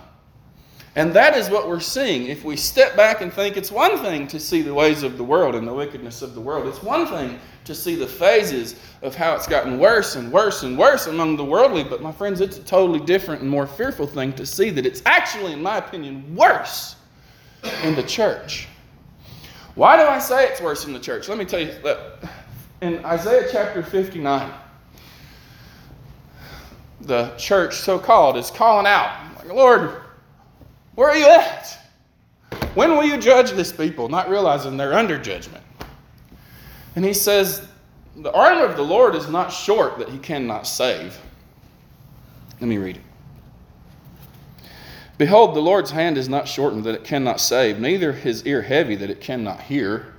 [0.98, 2.28] And that is what we're seeing.
[2.28, 5.24] If we step back and think it's one thing to see the ways of the
[5.26, 9.14] world and the wickedness of the world, it's one thing to see the phases of
[9.14, 11.84] how it's gotten worse and worse and worse among the worldly.
[11.84, 15.02] But my friends, it's a totally different and more fearful thing to see that it's
[15.06, 16.96] actually, in my opinion, worse
[17.84, 18.70] in the church.
[19.74, 21.28] Why do I say it's worse in the church?
[21.28, 22.30] Let me tell you that
[22.82, 24.50] in Isaiah chapter 59,
[27.02, 30.04] the church, so called, is calling out, like, Lord,
[30.96, 31.78] where are you at?
[32.74, 34.10] When will you judge this people?
[34.10, 35.64] Not realizing they're under judgment.
[36.96, 37.68] And he says,
[38.18, 41.18] The arm of the Lord is not short that he cannot save.
[42.60, 43.02] Let me read it.
[45.18, 48.96] Behold, the Lord's hand is not shortened that it cannot save, neither his ear heavy
[48.96, 50.14] that it cannot hear.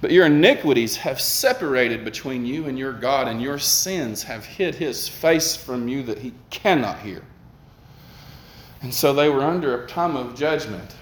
[0.00, 4.74] But your iniquities have separated between you and your God, and your sins have hid
[4.74, 7.22] his face from you that he cannot hear.
[8.82, 10.94] And so they were under a time of judgment.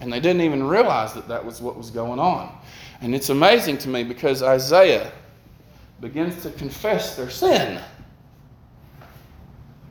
[0.00, 2.56] And they didn't even realize that that was what was going on.
[3.00, 5.12] And it's amazing to me because Isaiah
[6.00, 7.80] begins to confess their sin.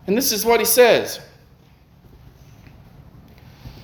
[0.08, 1.20] And this is what he says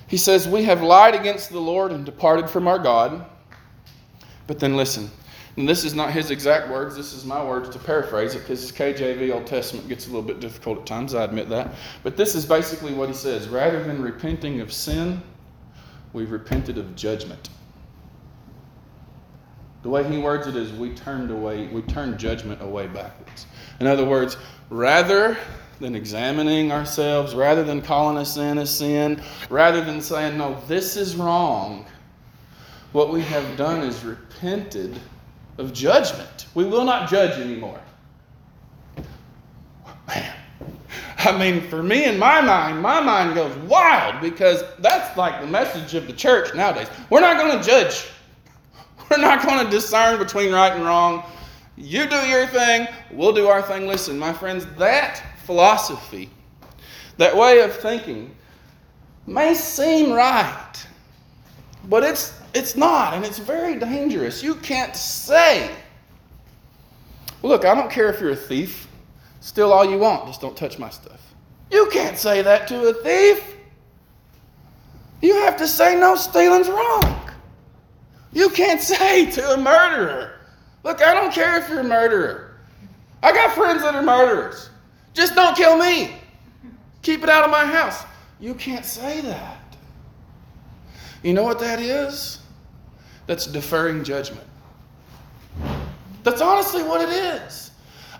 [0.08, 3.26] He says, We have lied against the Lord and departed from our God.
[4.46, 5.10] But then listen,
[5.56, 8.72] and this is not his exact words, this is my words to paraphrase it because
[8.72, 11.74] KJV Old Testament gets a little bit difficult at times, I admit that.
[12.02, 15.22] But this is basically what he says rather than repenting of sin,
[16.12, 17.50] we've repented of judgment.
[19.82, 23.46] The way he words it is we turned away, we turned judgment away backwards.
[23.78, 24.36] In other words,
[24.70, 25.36] rather
[25.78, 30.96] than examining ourselves, rather than calling a sin a sin, rather than saying, no, this
[30.96, 31.84] is wrong,
[32.92, 34.98] what we have done is repented
[35.58, 36.46] of judgment.
[36.54, 37.80] We will not judge anymore.
[40.06, 40.34] Man,
[41.18, 45.46] I mean, for me in my mind, my mind goes wild because that's like the
[45.46, 46.88] message of the church nowadays.
[47.08, 48.08] We're not going to judge,
[49.10, 51.24] we're not going to discern between right and wrong.
[51.76, 53.86] You do your thing, we'll do our thing.
[53.86, 56.30] Listen, my friends, that philosophy,
[57.16, 58.34] that way of thinking,
[59.26, 60.86] may seem right,
[61.88, 64.42] but it's it's not, and it's very dangerous.
[64.42, 65.70] You can't say,
[67.42, 68.86] look, I don't care if you're a thief,
[69.40, 71.20] steal all you want, just don't touch my stuff.
[71.70, 73.56] You can't say that to a thief.
[75.20, 77.30] You have to say, no, stealing's wrong.
[78.32, 80.40] You can't say to a murderer,
[80.84, 82.56] look, I don't care if you're a murderer.
[83.22, 84.70] I got friends that are murderers.
[85.12, 86.14] Just don't kill me.
[87.02, 88.04] Keep it out of my house.
[88.38, 89.76] You can't say that.
[91.22, 92.40] You know what that is?
[93.26, 94.46] That's deferring judgment.
[96.22, 97.70] That's honestly what it is.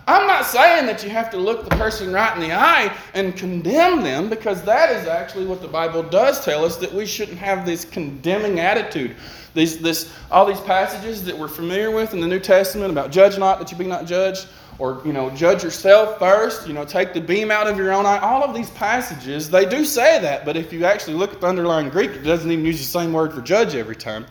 [0.07, 3.35] I'm not saying that you have to look the person right in the eye and
[3.35, 7.39] condemn them because that is actually what the Bible does tell us that we shouldn't
[7.39, 9.15] have this condemning attitude.
[9.55, 13.39] These, this, all these passages that we're familiar with in the New Testament about judge
[13.39, 17.13] not that you be not judged, or you know judge yourself first you know take
[17.13, 20.43] the beam out of your own eye all of these passages they do say that
[20.43, 23.13] but if you actually look at the underlying greek it doesn't even use the same
[23.13, 24.25] word for judge every time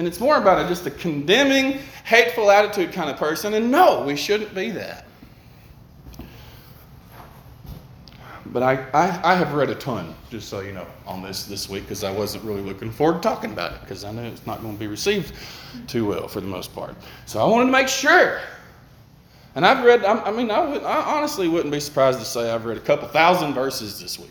[0.00, 3.52] and it's more about a, just a condemning, hateful attitude kind of person.
[3.52, 5.04] And no, we shouldn't be that.
[8.46, 11.68] But I, I, I have read a ton, just so you know, on this this
[11.68, 14.46] week because I wasn't really looking forward to talking about it because I knew it's
[14.46, 15.34] not going to be received
[15.86, 16.94] too well for the most part.
[17.26, 18.40] So I wanted to make sure.
[19.54, 22.64] And I've read, I, mean, I, would, I honestly wouldn't be surprised to say I've
[22.64, 24.30] read a couple thousand verses this week.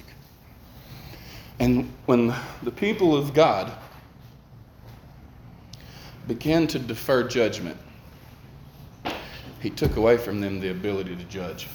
[1.60, 3.72] And when the people of God
[6.28, 7.78] began to defer judgment,
[9.62, 11.68] he took away from them the ability to judge.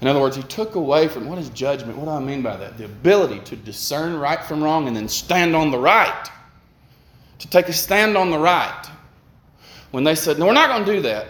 [0.00, 1.98] In other words, he took away from what is judgment?
[1.98, 2.78] What do I mean by that?
[2.78, 6.30] The ability to discern right from wrong and then stand on the right.
[7.40, 8.86] To take a stand on the right.
[9.90, 11.26] When they said, No, we're not going to do that,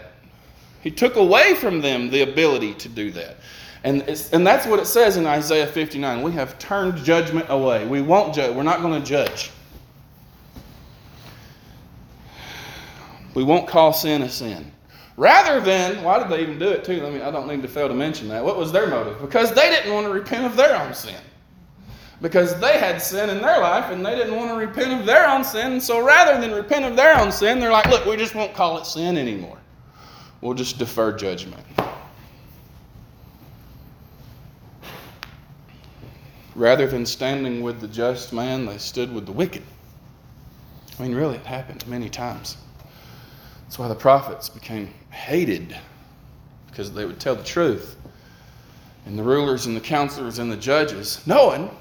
[0.81, 3.37] he took away from them the ability to do that.
[3.83, 6.21] And, and that's what it says in Isaiah 59.
[6.21, 7.85] We have turned judgment away.
[7.87, 8.55] We won't judge.
[8.55, 9.51] We're not going to judge.
[13.33, 14.71] We won't call sin a sin.
[15.17, 17.05] Rather than, why did they even do it too?
[17.05, 18.43] I mean, I don't need to fail to mention that.
[18.43, 19.21] What was their motive?
[19.21, 21.19] Because they didn't want to repent of their own sin.
[22.21, 25.27] Because they had sin in their life and they didn't want to repent of their
[25.27, 25.81] own sin.
[25.81, 28.77] So rather than repent of their own sin, they're like, look, we just won't call
[28.77, 29.57] it sin anymore.
[30.39, 31.63] We'll just defer judgment.
[36.55, 39.63] Rather than standing with the just man, they stood with the wicked.
[40.99, 42.57] I mean, really, it happened many times.
[43.71, 45.73] That's why the prophets became hated
[46.67, 47.95] because they would tell the truth.
[49.05, 51.73] And the rulers and the counselors and the judges, knowing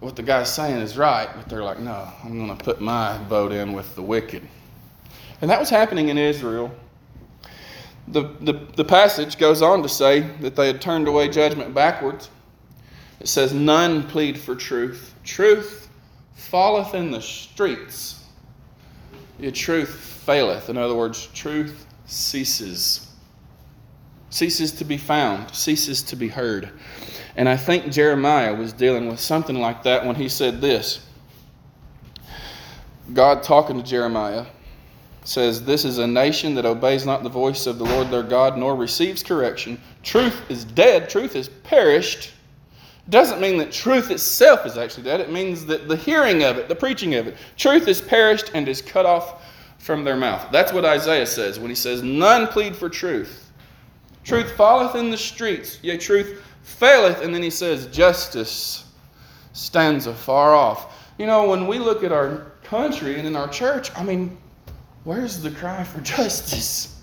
[0.00, 3.16] what the guy's saying is right, but they're like, no, I'm going to put my
[3.26, 4.46] vote in with the wicked.
[5.40, 6.76] And that was happening in Israel.
[8.08, 12.28] The, the, the passage goes on to say that they had turned away judgment backwards.
[13.20, 15.14] It says, None plead for truth.
[15.24, 15.88] Truth
[16.34, 18.26] falleth in the streets,
[19.38, 20.68] your truth faileth.
[20.68, 23.06] In other words, truth ceases.
[24.28, 26.68] Ceases to be found, ceases to be heard.
[27.34, 31.00] And I think Jeremiah was dealing with something like that when he said this.
[33.14, 34.44] God talking to Jeremiah
[35.24, 38.58] says, This is a nation that obeys not the voice of the Lord their God,
[38.58, 39.80] nor receives correction.
[40.02, 42.32] Truth is dead, truth is perished
[43.08, 45.20] doesn't mean that truth itself is actually dead.
[45.20, 48.68] It means that the hearing of it, the preaching of it, truth is perished and
[48.68, 49.42] is cut off
[49.78, 50.48] from their mouth.
[50.52, 53.50] That's what Isaiah says when he says, None plead for truth.
[54.24, 57.22] Truth falleth in the streets, yea, truth faileth.
[57.22, 58.84] And then he says, Justice
[59.52, 61.12] stands afar off.
[61.18, 64.36] You know, when we look at our country and in our church, I mean,
[65.04, 67.02] where's the cry for justice?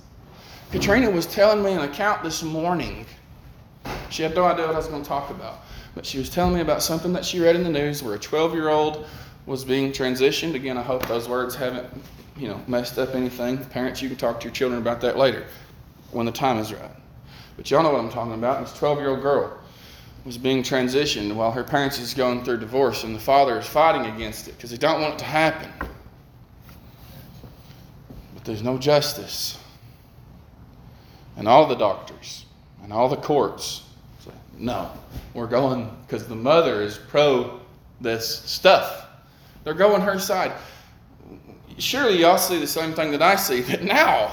[0.72, 3.06] Katrina was telling me an account this morning.
[4.10, 5.62] She had no idea what I was going to talk about.
[5.96, 8.20] But she was telling me about something that she read in the news where a
[8.20, 9.08] 12 year old
[9.46, 10.56] was being transitioned.
[10.56, 11.88] Again, I hope those words haven't,
[12.38, 13.58] you know, messed up anything.
[13.66, 15.46] Parents, you can talk to your children about that later
[16.12, 16.92] when the time is right.
[17.58, 18.62] But y'all know what I'm talking about.
[18.62, 19.58] This 12 year old girl
[20.26, 24.12] was being transitioned while her parents is going through divorce, and the father is fighting
[24.12, 25.72] against it because he don't want it to happen.
[28.34, 29.60] But there's no justice.
[31.38, 32.46] And all the doctors
[32.82, 33.84] and all the courts
[34.20, 34.90] say no,
[35.34, 37.60] we're going because the mother is pro
[38.02, 39.05] this stuff.
[39.66, 40.54] They're going her side.
[41.78, 44.32] Surely y'all see the same thing that I see that now,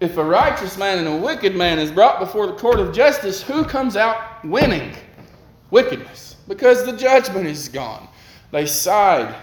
[0.00, 3.40] if a righteous man and a wicked man is brought before the court of justice,
[3.40, 4.92] who comes out winning?
[5.70, 6.36] Wickedness.
[6.46, 8.06] Because the judgment is gone.
[8.50, 9.34] They side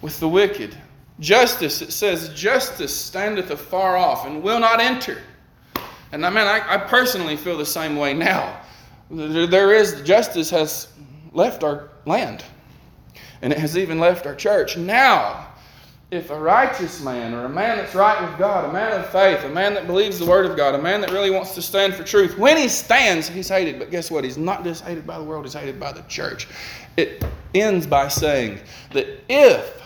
[0.00, 0.76] with the wicked.
[1.20, 5.22] Justice, it says, justice standeth afar off and will not enter.
[6.12, 8.60] And I mean, I, I personally feel the same way now.
[9.10, 10.88] There is, justice has
[11.32, 12.44] left our land,
[13.42, 14.76] and it has even left our church.
[14.76, 15.48] Now,
[16.10, 19.42] if a righteous man or a man that's right with God, a man of faith,
[19.44, 21.94] a man that believes the word of God, a man that really wants to stand
[21.94, 23.78] for truth, when he stands, he's hated.
[23.78, 24.22] But guess what?
[24.22, 26.46] He's not just hated by the world, he's hated by the church.
[26.96, 27.24] It
[27.54, 28.60] ends by saying
[28.92, 29.82] that if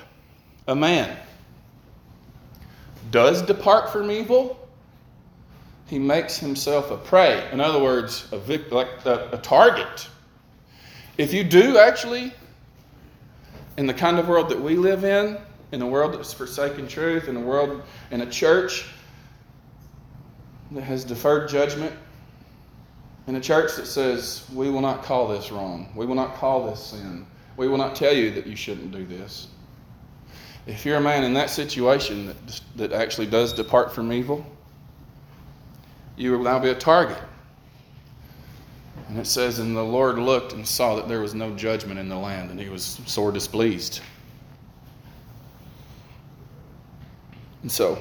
[0.69, 1.17] a man
[3.11, 4.69] does depart from evil,
[5.87, 7.49] he makes himself a prey.
[7.51, 10.09] In other words, a vic- like a, a target.
[11.19, 12.33] If you do actually,
[13.77, 15.39] in the kind of world that we live in,
[15.73, 18.87] in a world that's forsaken truth, in a world, in a church
[20.73, 21.95] that has deferred judgment,
[23.27, 26.67] in a church that says, we will not call this wrong, we will not call
[26.69, 29.49] this sin, we will not tell you that you shouldn't do this.
[30.67, 34.45] If you're a man in that situation that, that actually does depart from evil,
[36.17, 37.19] you will now be a target.
[39.11, 42.09] And it says, And the Lord looked and saw that there was no judgment in
[42.09, 44.01] the land, and he was sore displeased.
[47.63, 48.01] And so,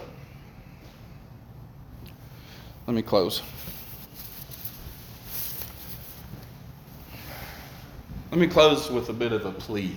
[2.86, 3.41] let me close.
[8.30, 9.95] Let me close with a bit of a plea.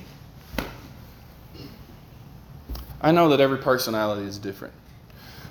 [3.03, 4.73] I know that every personality is different.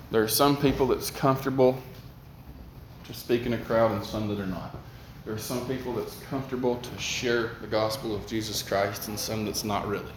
[0.10, 1.80] There are some people that's comfortable
[3.04, 4.76] to speak in a crowd and some that are not.
[5.26, 9.46] There are some people that's comfortable to share the gospel of Jesus Christ and some
[9.46, 10.12] that's not really.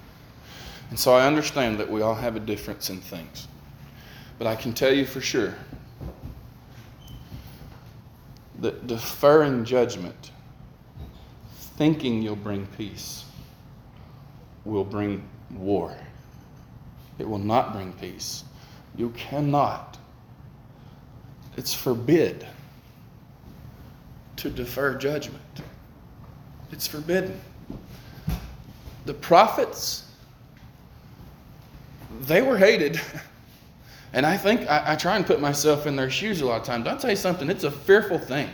[0.91, 3.49] And so I understand that we all have a difference in things.
[4.39, 5.55] But I can tell you for sure
[8.61, 10.31] that deferring judgment,
[11.77, 13.25] thinking you'll bring peace,
[14.65, 15.95] will bring war.
[17.19, 18.45] It will not bring peace.
[18.97, 19.99] You cannot.
[21.57, 22.47] It's forbid
[24.45, 25.43] to defer judgment.
[26.71, 27.41] It's forbidden.
[29.07, 30.07] The prophets,
[32.21, 33.01] they were hated.
[34.17, 36.65] And I think I, I, try and put myself in their shoes a lot of
[36.65, 36.87] times.
[36.87, 38.49] I'll tell you something, it's a fearful thing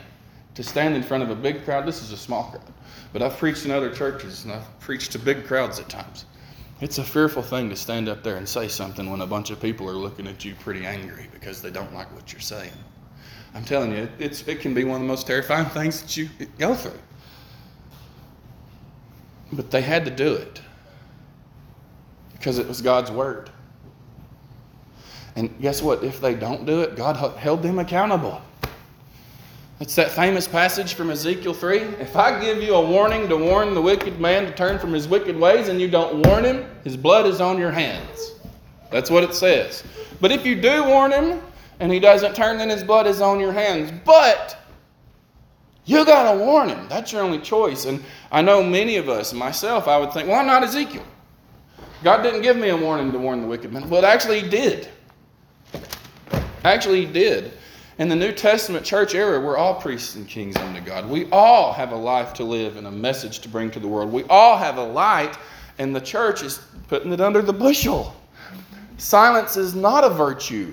[0.55, 1.85] to stand in front of a big crowd.
[1.85, 2.73] This is a small crowd.
[3.13, 6.25] But I've preached in other churches and I've preached to big crowds at times.
[6.81, 9.61] It's a fearful thing to stand up there and say something when a bunch of
[9.61, 12.73] people are looking at you pretty angry because they don't like what you're saying.
[13.55, 16.29] I'm telling you, it's, it can be one of the most terrifying things that you
[16.59, 16.99] go through.
[19.53, 20.61] But they had to do it
[22.33, 23.51] because it was God's word.
[25.37, 26.05] And guess what?
[26.05, 28.41] If they don't do it, God held them accountable.
[29.81, 31.79] It's that famous passage from Ezekiel 3.
[31.79, 35.09] If I give you a warning to warn the wicked man to turn from his
[35.09, 38.33] wicked ways and you don't warn him, his blood is on your hands.
[38.91, 39.83] That's what it says.
[40.21, 41.41] But if you do warn him
[41.81, 43.91] and he doesn't turn, then his blood is on your hands.
[44.05, 44.57] But
[45.91, 46.87] You got to warn him.
[46.89, 47.85] That's your only choice.
[47.85, 51.05] And I know many of us, myself, I would think, well, I'm not Ezekiel.
[52.05, 53.89] God didn't give me a warning to warn the wicked man.
[53.91, 54.89] Well, actually, He did.
[56.65, 57.55] Actually, He did.
[57.99, 61.09] In the New Testament church era, we're all priests and kings unto God.
[61.09, 64.13] We all have a life to live and a message to bring to the world.
[64.13, 65.39] We all have a light,
[65.79, 68.15] and the church is putting it under the bushel.
[68.97, 70.73] Silence is not a virtue.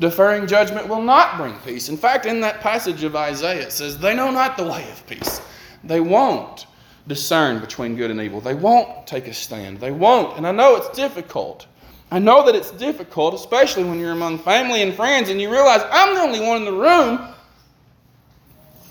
[0.00, 1.88] Deferring judgment will not bring peace.
[1.88, 5.06] In fact, in that passage of Isaiah, it says, They know not the way of
[5.06, 5.40] peace.
[5.82, 6.66] They won't
[7.08, 8.40] discern between good and evil.
[8.40, 9.80] They won't take a stand.
[9.80, 10.36] They won't.
[10.36, 11.66] And I know it's difficult.
[12.10, 15.82] I know that it's difficult, especially when you're among family and friends and you realize
[15.90, 17.34] I'm the only one in the room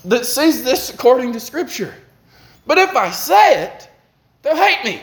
[0.04, 1.94] that sees this according to Scripture.
[2.66, 3.88] But if I say it,
[4.42, 5.00] they'll hate me.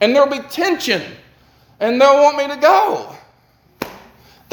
[0.00, 1.02] And there'll be tension.
[1.80, 3.14] And they'll want me to go.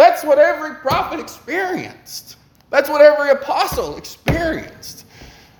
[0.01, 2.37] That's what every prophet experienced.
[2.71, 5.05] That's what every apostle experienced.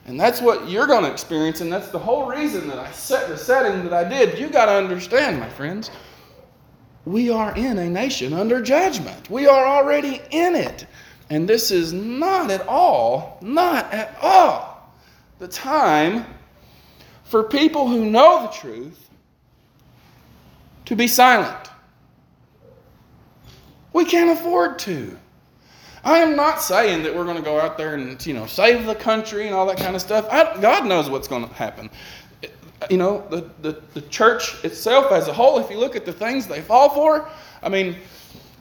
[0.08, 1.62] And that's what you're going to experience.
[1.62, 4.40] And that's the whole reason that I set the setting that I did.
[4.40, 5.92] You got to understand, my friends
[7.06, 9.30] we are in a nation under judgment.
[9.30, 10.88] We are already in it.
[11.30, 14.92] And this is not at all, not at all,
[15.38, 16.26] the time
[17.26, 19.08] for people who know the truth
[20.86, 21.71] to be silent.
[23.94, 25.18] We can't afford to.
[26.04, 28.86] I am not saying that we're going to go out there and you know save
[28.86, 30.28] the country and all that kind of stuff.
[30.32, 31.90] I, God knows what's going to happen
[32.90, 36.14] you know, the, the, the church itself as a whole, if you look at the
[36.14, 37.30] things they fall for,
[37.62, 37.98] I mean,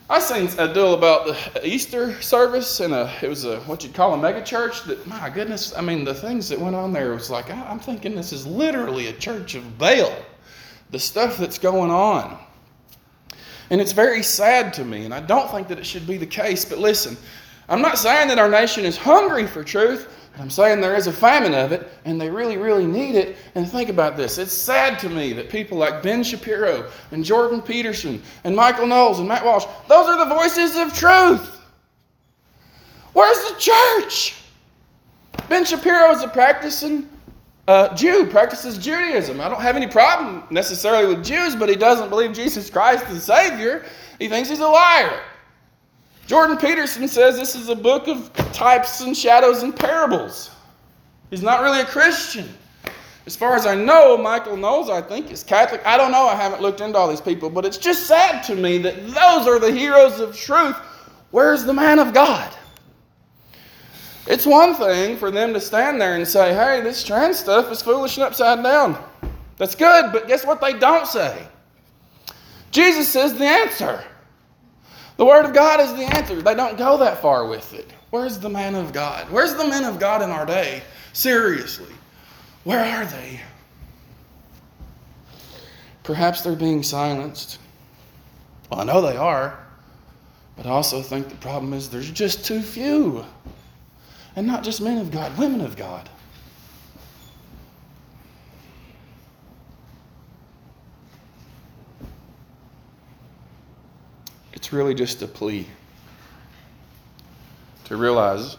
[0.09, 4.13] I seen a deal about the Easter service, and it was a what you'd call
[4.13, 4.83] a mega church.
[4.85, 7.79] That my goodness, I mean, the things that went on there was like I, am
[7.79, 10.13] thinking this is literally a church of Baal.
[10.91, 12.37] The stuff that's going on,
[13.71, 15.05] and it's very sad to me.
[15.05, 16.65] And I don't think that it should be the case.
[16.65, 17.17] But listen,
[17.69, 20.09] I'm not saying that our nation is hungry for truth.
[20.39, 23.37] I'm saying there is a famine of it, and they really, really need it.
[23.55, 24.39] And think about this.
[24.39, 29.19] It's sad to me that people like Ben Shapiro and Jordan Peterson and Michael Knowles
[29.19, 31.61] and Matt Walsh, those are the voices of truth.
[33.13, 34.37] Where's the church?
[35.49, 37.09] Ben Shapiro is a practicing
[37.69, 39.41] uh, Jew, practices Judaism.
[39.41, 43.23] I don't have any problem necessarily with Jews, but he doesn't believe Jesus Christ is
[43.23, 43.85] Savior.
[44.19, 45.21] He thinks he's a liar.
[46.27, 50.51] Jordan Peterson says this is a book of types and shadows and parables.
[51.31, 52.49] He's not really a Christian.
[53.27, 55.85] As far as I know, Michael Knowles, I think, is Catholic.
[55.87, 56.27] I don't know.
[56.27, 59.47] I haven't looked into all these people, but it's just sad to me that those
[59.47, 60.77] are the heroes of truth.
[61.31, 62.53] Where's the man of God?
[64.27, 67.83] It's one thing for them to stand there and say, hey, this trans stuff is
[67.83, 69.03] foolish and upside down.
[69.57, 71.47] That's good, but guess what they don't say?
[72.71, 74.05] Jesus is the answer.
[75.17, 76.41] The Word of God is the answer.
[76.41, 77.93] They don't go that far with it.
[78.11, 79.31] Where's the man of God?
[79.31, 80.83] Where's the men of God in our day?
[81.13, 81.93] Seriously,
[82.65, 83.41] where are they?
[86.03, 87.59] Perhaps they're being silenced.
[88.71, 89.59] Well, I know they are,
[90.57, 93.25] but I also think the problem is there's just too few.
[94.41, 96.09] And not just men of God, women of God.
[104.55, 105.67] It's really just a plea
[107.85, 108.57] to realize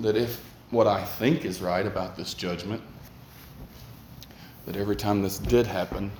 [0.00, 2.82] that if what I think is right about this judgment,
[4.66, 6.10] that every time this did happen,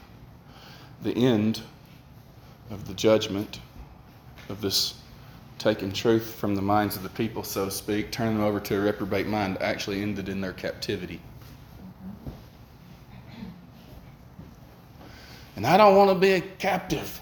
[1.03, 1.61] the end
[2.71, 3.59] of the judgment
[4.49, 4.95] of this
[5.65, 8.77] taking truth from the minds of the people, so to speak, turning them over to
[8.77, 11.19] a reprobate mind, actually ended in their captivity.
[15.57, 17.19] And I don't want to be a captive.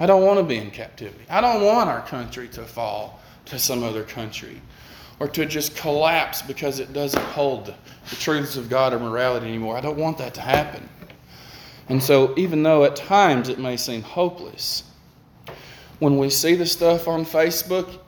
[0.00, 1.24] I don't want to be in captivity.
[1.30, 4.60] I don't want our country to fall to some other country
[5.20, 9.76] or to just collapse because it doesn't hold the truths of God or morality anymore.
[9.76, 10.88] I don't want that to happen.
[11.88, 14.82] And so, even though at times it may seem hopeless,
[16.02, 18.00] when we see the stuff on Facebook,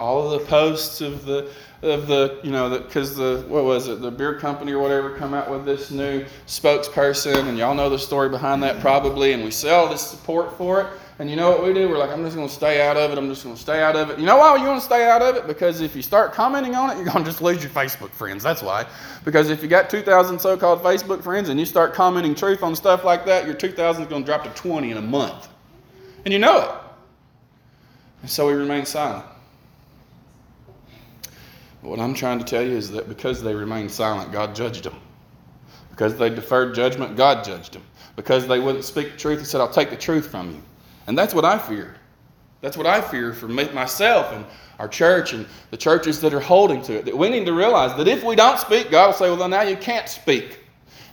[0.00, 1.50] all of the posts of the
[1.82, 5.14] of the you know because the, the what was it the beer company or whatever
[5.18, 9.44] come out with this new spokesperson and y'all know the story behind that probably and
[9.44, 10.86] we see all this support for it.
[11.18, 11.86] And you know what we do?
[11.86, 13.18] We're like i'm just going to stay out of it.
[13.18, 14.18] I'm just going to stay out of it.
[14.18, 15.46] You know why you want to stay out of it?
[15.46, 18.42] Because if you start commenting on it you're going to just lose your facebook friends
[18.42, 18.86] that's why.
[19.26, 23.04] Because if you got 2000 so-called facebook friends and you start commenting truth on stuff
[23.04, 25.48] like that your 2000 is going to drop to 20 in a month.
[26.24, 26.81] And you know it
[28.22, 29.26] and so we remain silent
[31.82, 34.84] But what I'm trying to tell you is that because they remained silent, God judged
[34.84, 34.96] them.
[35.90, 37.82] Because they deferred judgment, God judged them.
[38.16, 40.62] Because they wouldn't speak the truth, He said, I'll take the truth from you.
[41.06, 41.96] And that's what I fear.
[42.60, 44.46] That's what I fear for myself and
[44.78, 47.04] our church and the churches that are holding to it.
[47.06, 49.62] That we need to realize that if we don't speak, God will say, well, now
[49.62, 50.60] you can't speak.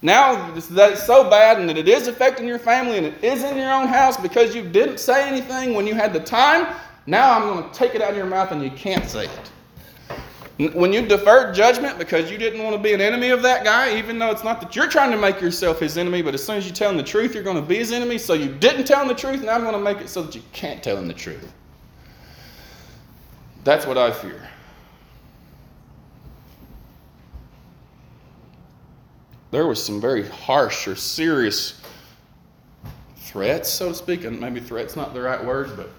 [0.01, 3.43] Now that it's so bad and that it is affecting your family and it is
[3.43, 6.75] in your own house because you didn't say anything when you had the time,
[7.05, 10.73] now I'm going to take it out of your mouth and you can't say it.
[10.73, 13.97] When you deferred judgment because you didn't want to be an enemy of that guy,
[13.97, 16.57] even though it's not that you're trying to make yourself his enemy, but as soon
[16.57, 18.17] as you tell him the truth, you're going to be his enemy.
[18.17, 20.35] So you didn't tell him the truth, now I'm going to make it so that
[20.35, 21.53] you can't tell him the truth.
[23.63, 24.49] That's what I fear.
[29.51, 31.81] There was some very harsh or serious
[33.17, 35.89] threats, so to speak, and maybe threats not the right word, but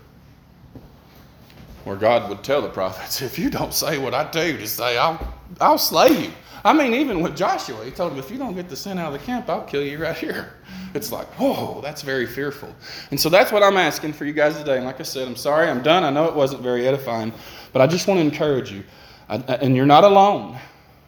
[1.84, 4.66] where God would tell the prophets, if you don't say what I tell you to
[4.66, 6.30] say, I'll, I'll slay you.
[6.62, 9.14] I mean, even with Joshua, he told him, if you don't get the sin out
[9.14, 10.52] of the camp, I'll kill you right here.
[10.92, 12.74] It's like, whoa, that's very fearful.
[13.10, 14.76] And so that's what I'm asking for you guys today.
[14.76, 16.04] And like I said, I'm sorry, I'm done.
[16.04, 17.32] I know it wasn't very edifying,
[17.72, 18.84] but I just want to encourage you.
[19.28, 20.58] And you're not alone.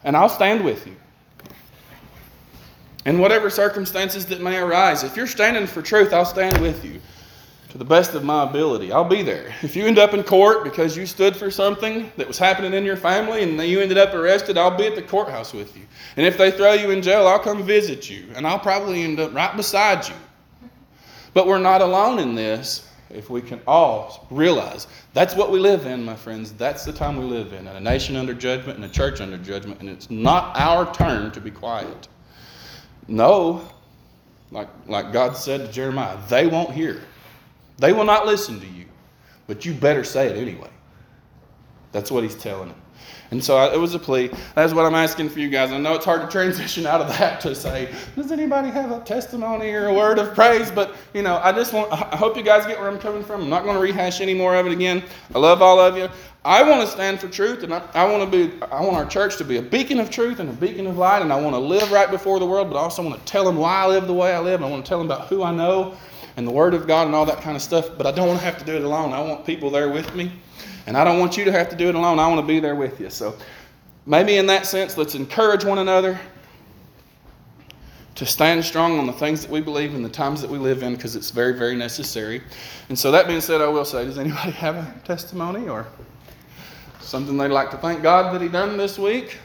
[0.04, 0.96] And I'll stand with you.
[3.04, 7.00] In whatever circumstances that may arise, if you're standing for truth, I'll stand with you
[7.72, 8.92] to the best of my ability.
[8.92, 9.54] I'll be there.
[9.62, 12.84] If you end up in court because you stood for something that was happening in
[12.84, 15.84] your family and you ended up arrested, I'll be at the courthouse with you.
[16.18, 18.26] And if they throw you in jail, I'll come visit you.
[18.34, 20.14] And I'll probably end up right beside you.
[21.32, 25.86] But we're not alone in this if we can all realize that's what we live
[25.86, 26.52] in, my friends.
[26.52, 29.38] That's the time we live in, in a nation under judgment and a church under
[29.38, 29.80] judgment.
[29.80, 32.08] And it's not our turn to be quiet.
[33.08, 33.66] No,
[34.50, 37.00] like, like God said to Jeremiah, they won't hear.
[37.83, 38.85] They will not listen to you,
[39.49, 40.70] but you better say it anyway.
[41.91, 42.80] That's what he's telling them.
[43.33, 44.30] And so I, it was a plea.
[44.55, 45.72] That's what I'm asking for you guys.
[45.72, 49.01] I know it's hard to transition out of that to say, does anybody have a
[49.01, 50.70] testimony or a word of praise?
[50.70, 53.43] But, you know, I just want, I hope you guys get where I'm coming from.
[53.43, 55.03] I'm not going to rehash any more of it again.
[55.35, 56.09] I love all of you.
[56.45, 59.07] I want to stand for truth, and I, I want to be, I want our
[59.07, 61.55] church to be a beacon of truth and a beacon of light, and I want
[61.57, 63.87] to live right before the world, but I also want to tell them why I
[63.89, 64.62] live the way I live.
[64.62, 65.97] I want to tell them about who I know
[66.37, 68.41] and the Word of God and all that kind of stuff, but I don't want
[68.41, 69.12] to have to do it alone.
[69.12, 70.33] I want people there with me,
[70.87, 72.18] and I don't want you to have to do it alone.
[72.18, 73.11] I want to be there with you.
[73.11, 73.37] So
[74.07, 76.18] maybe in that sense, let's encourage one another
[78.14, 80.83] to stand strong on the things that we believe in the times that we live
[80.83, 82.43] in because it's very, very necessary.
[82.89, 85.87] And so, that being said, I will say, does anybody have a testimony or
[87.01, 89.39] something they'd like to thank God that He done this week?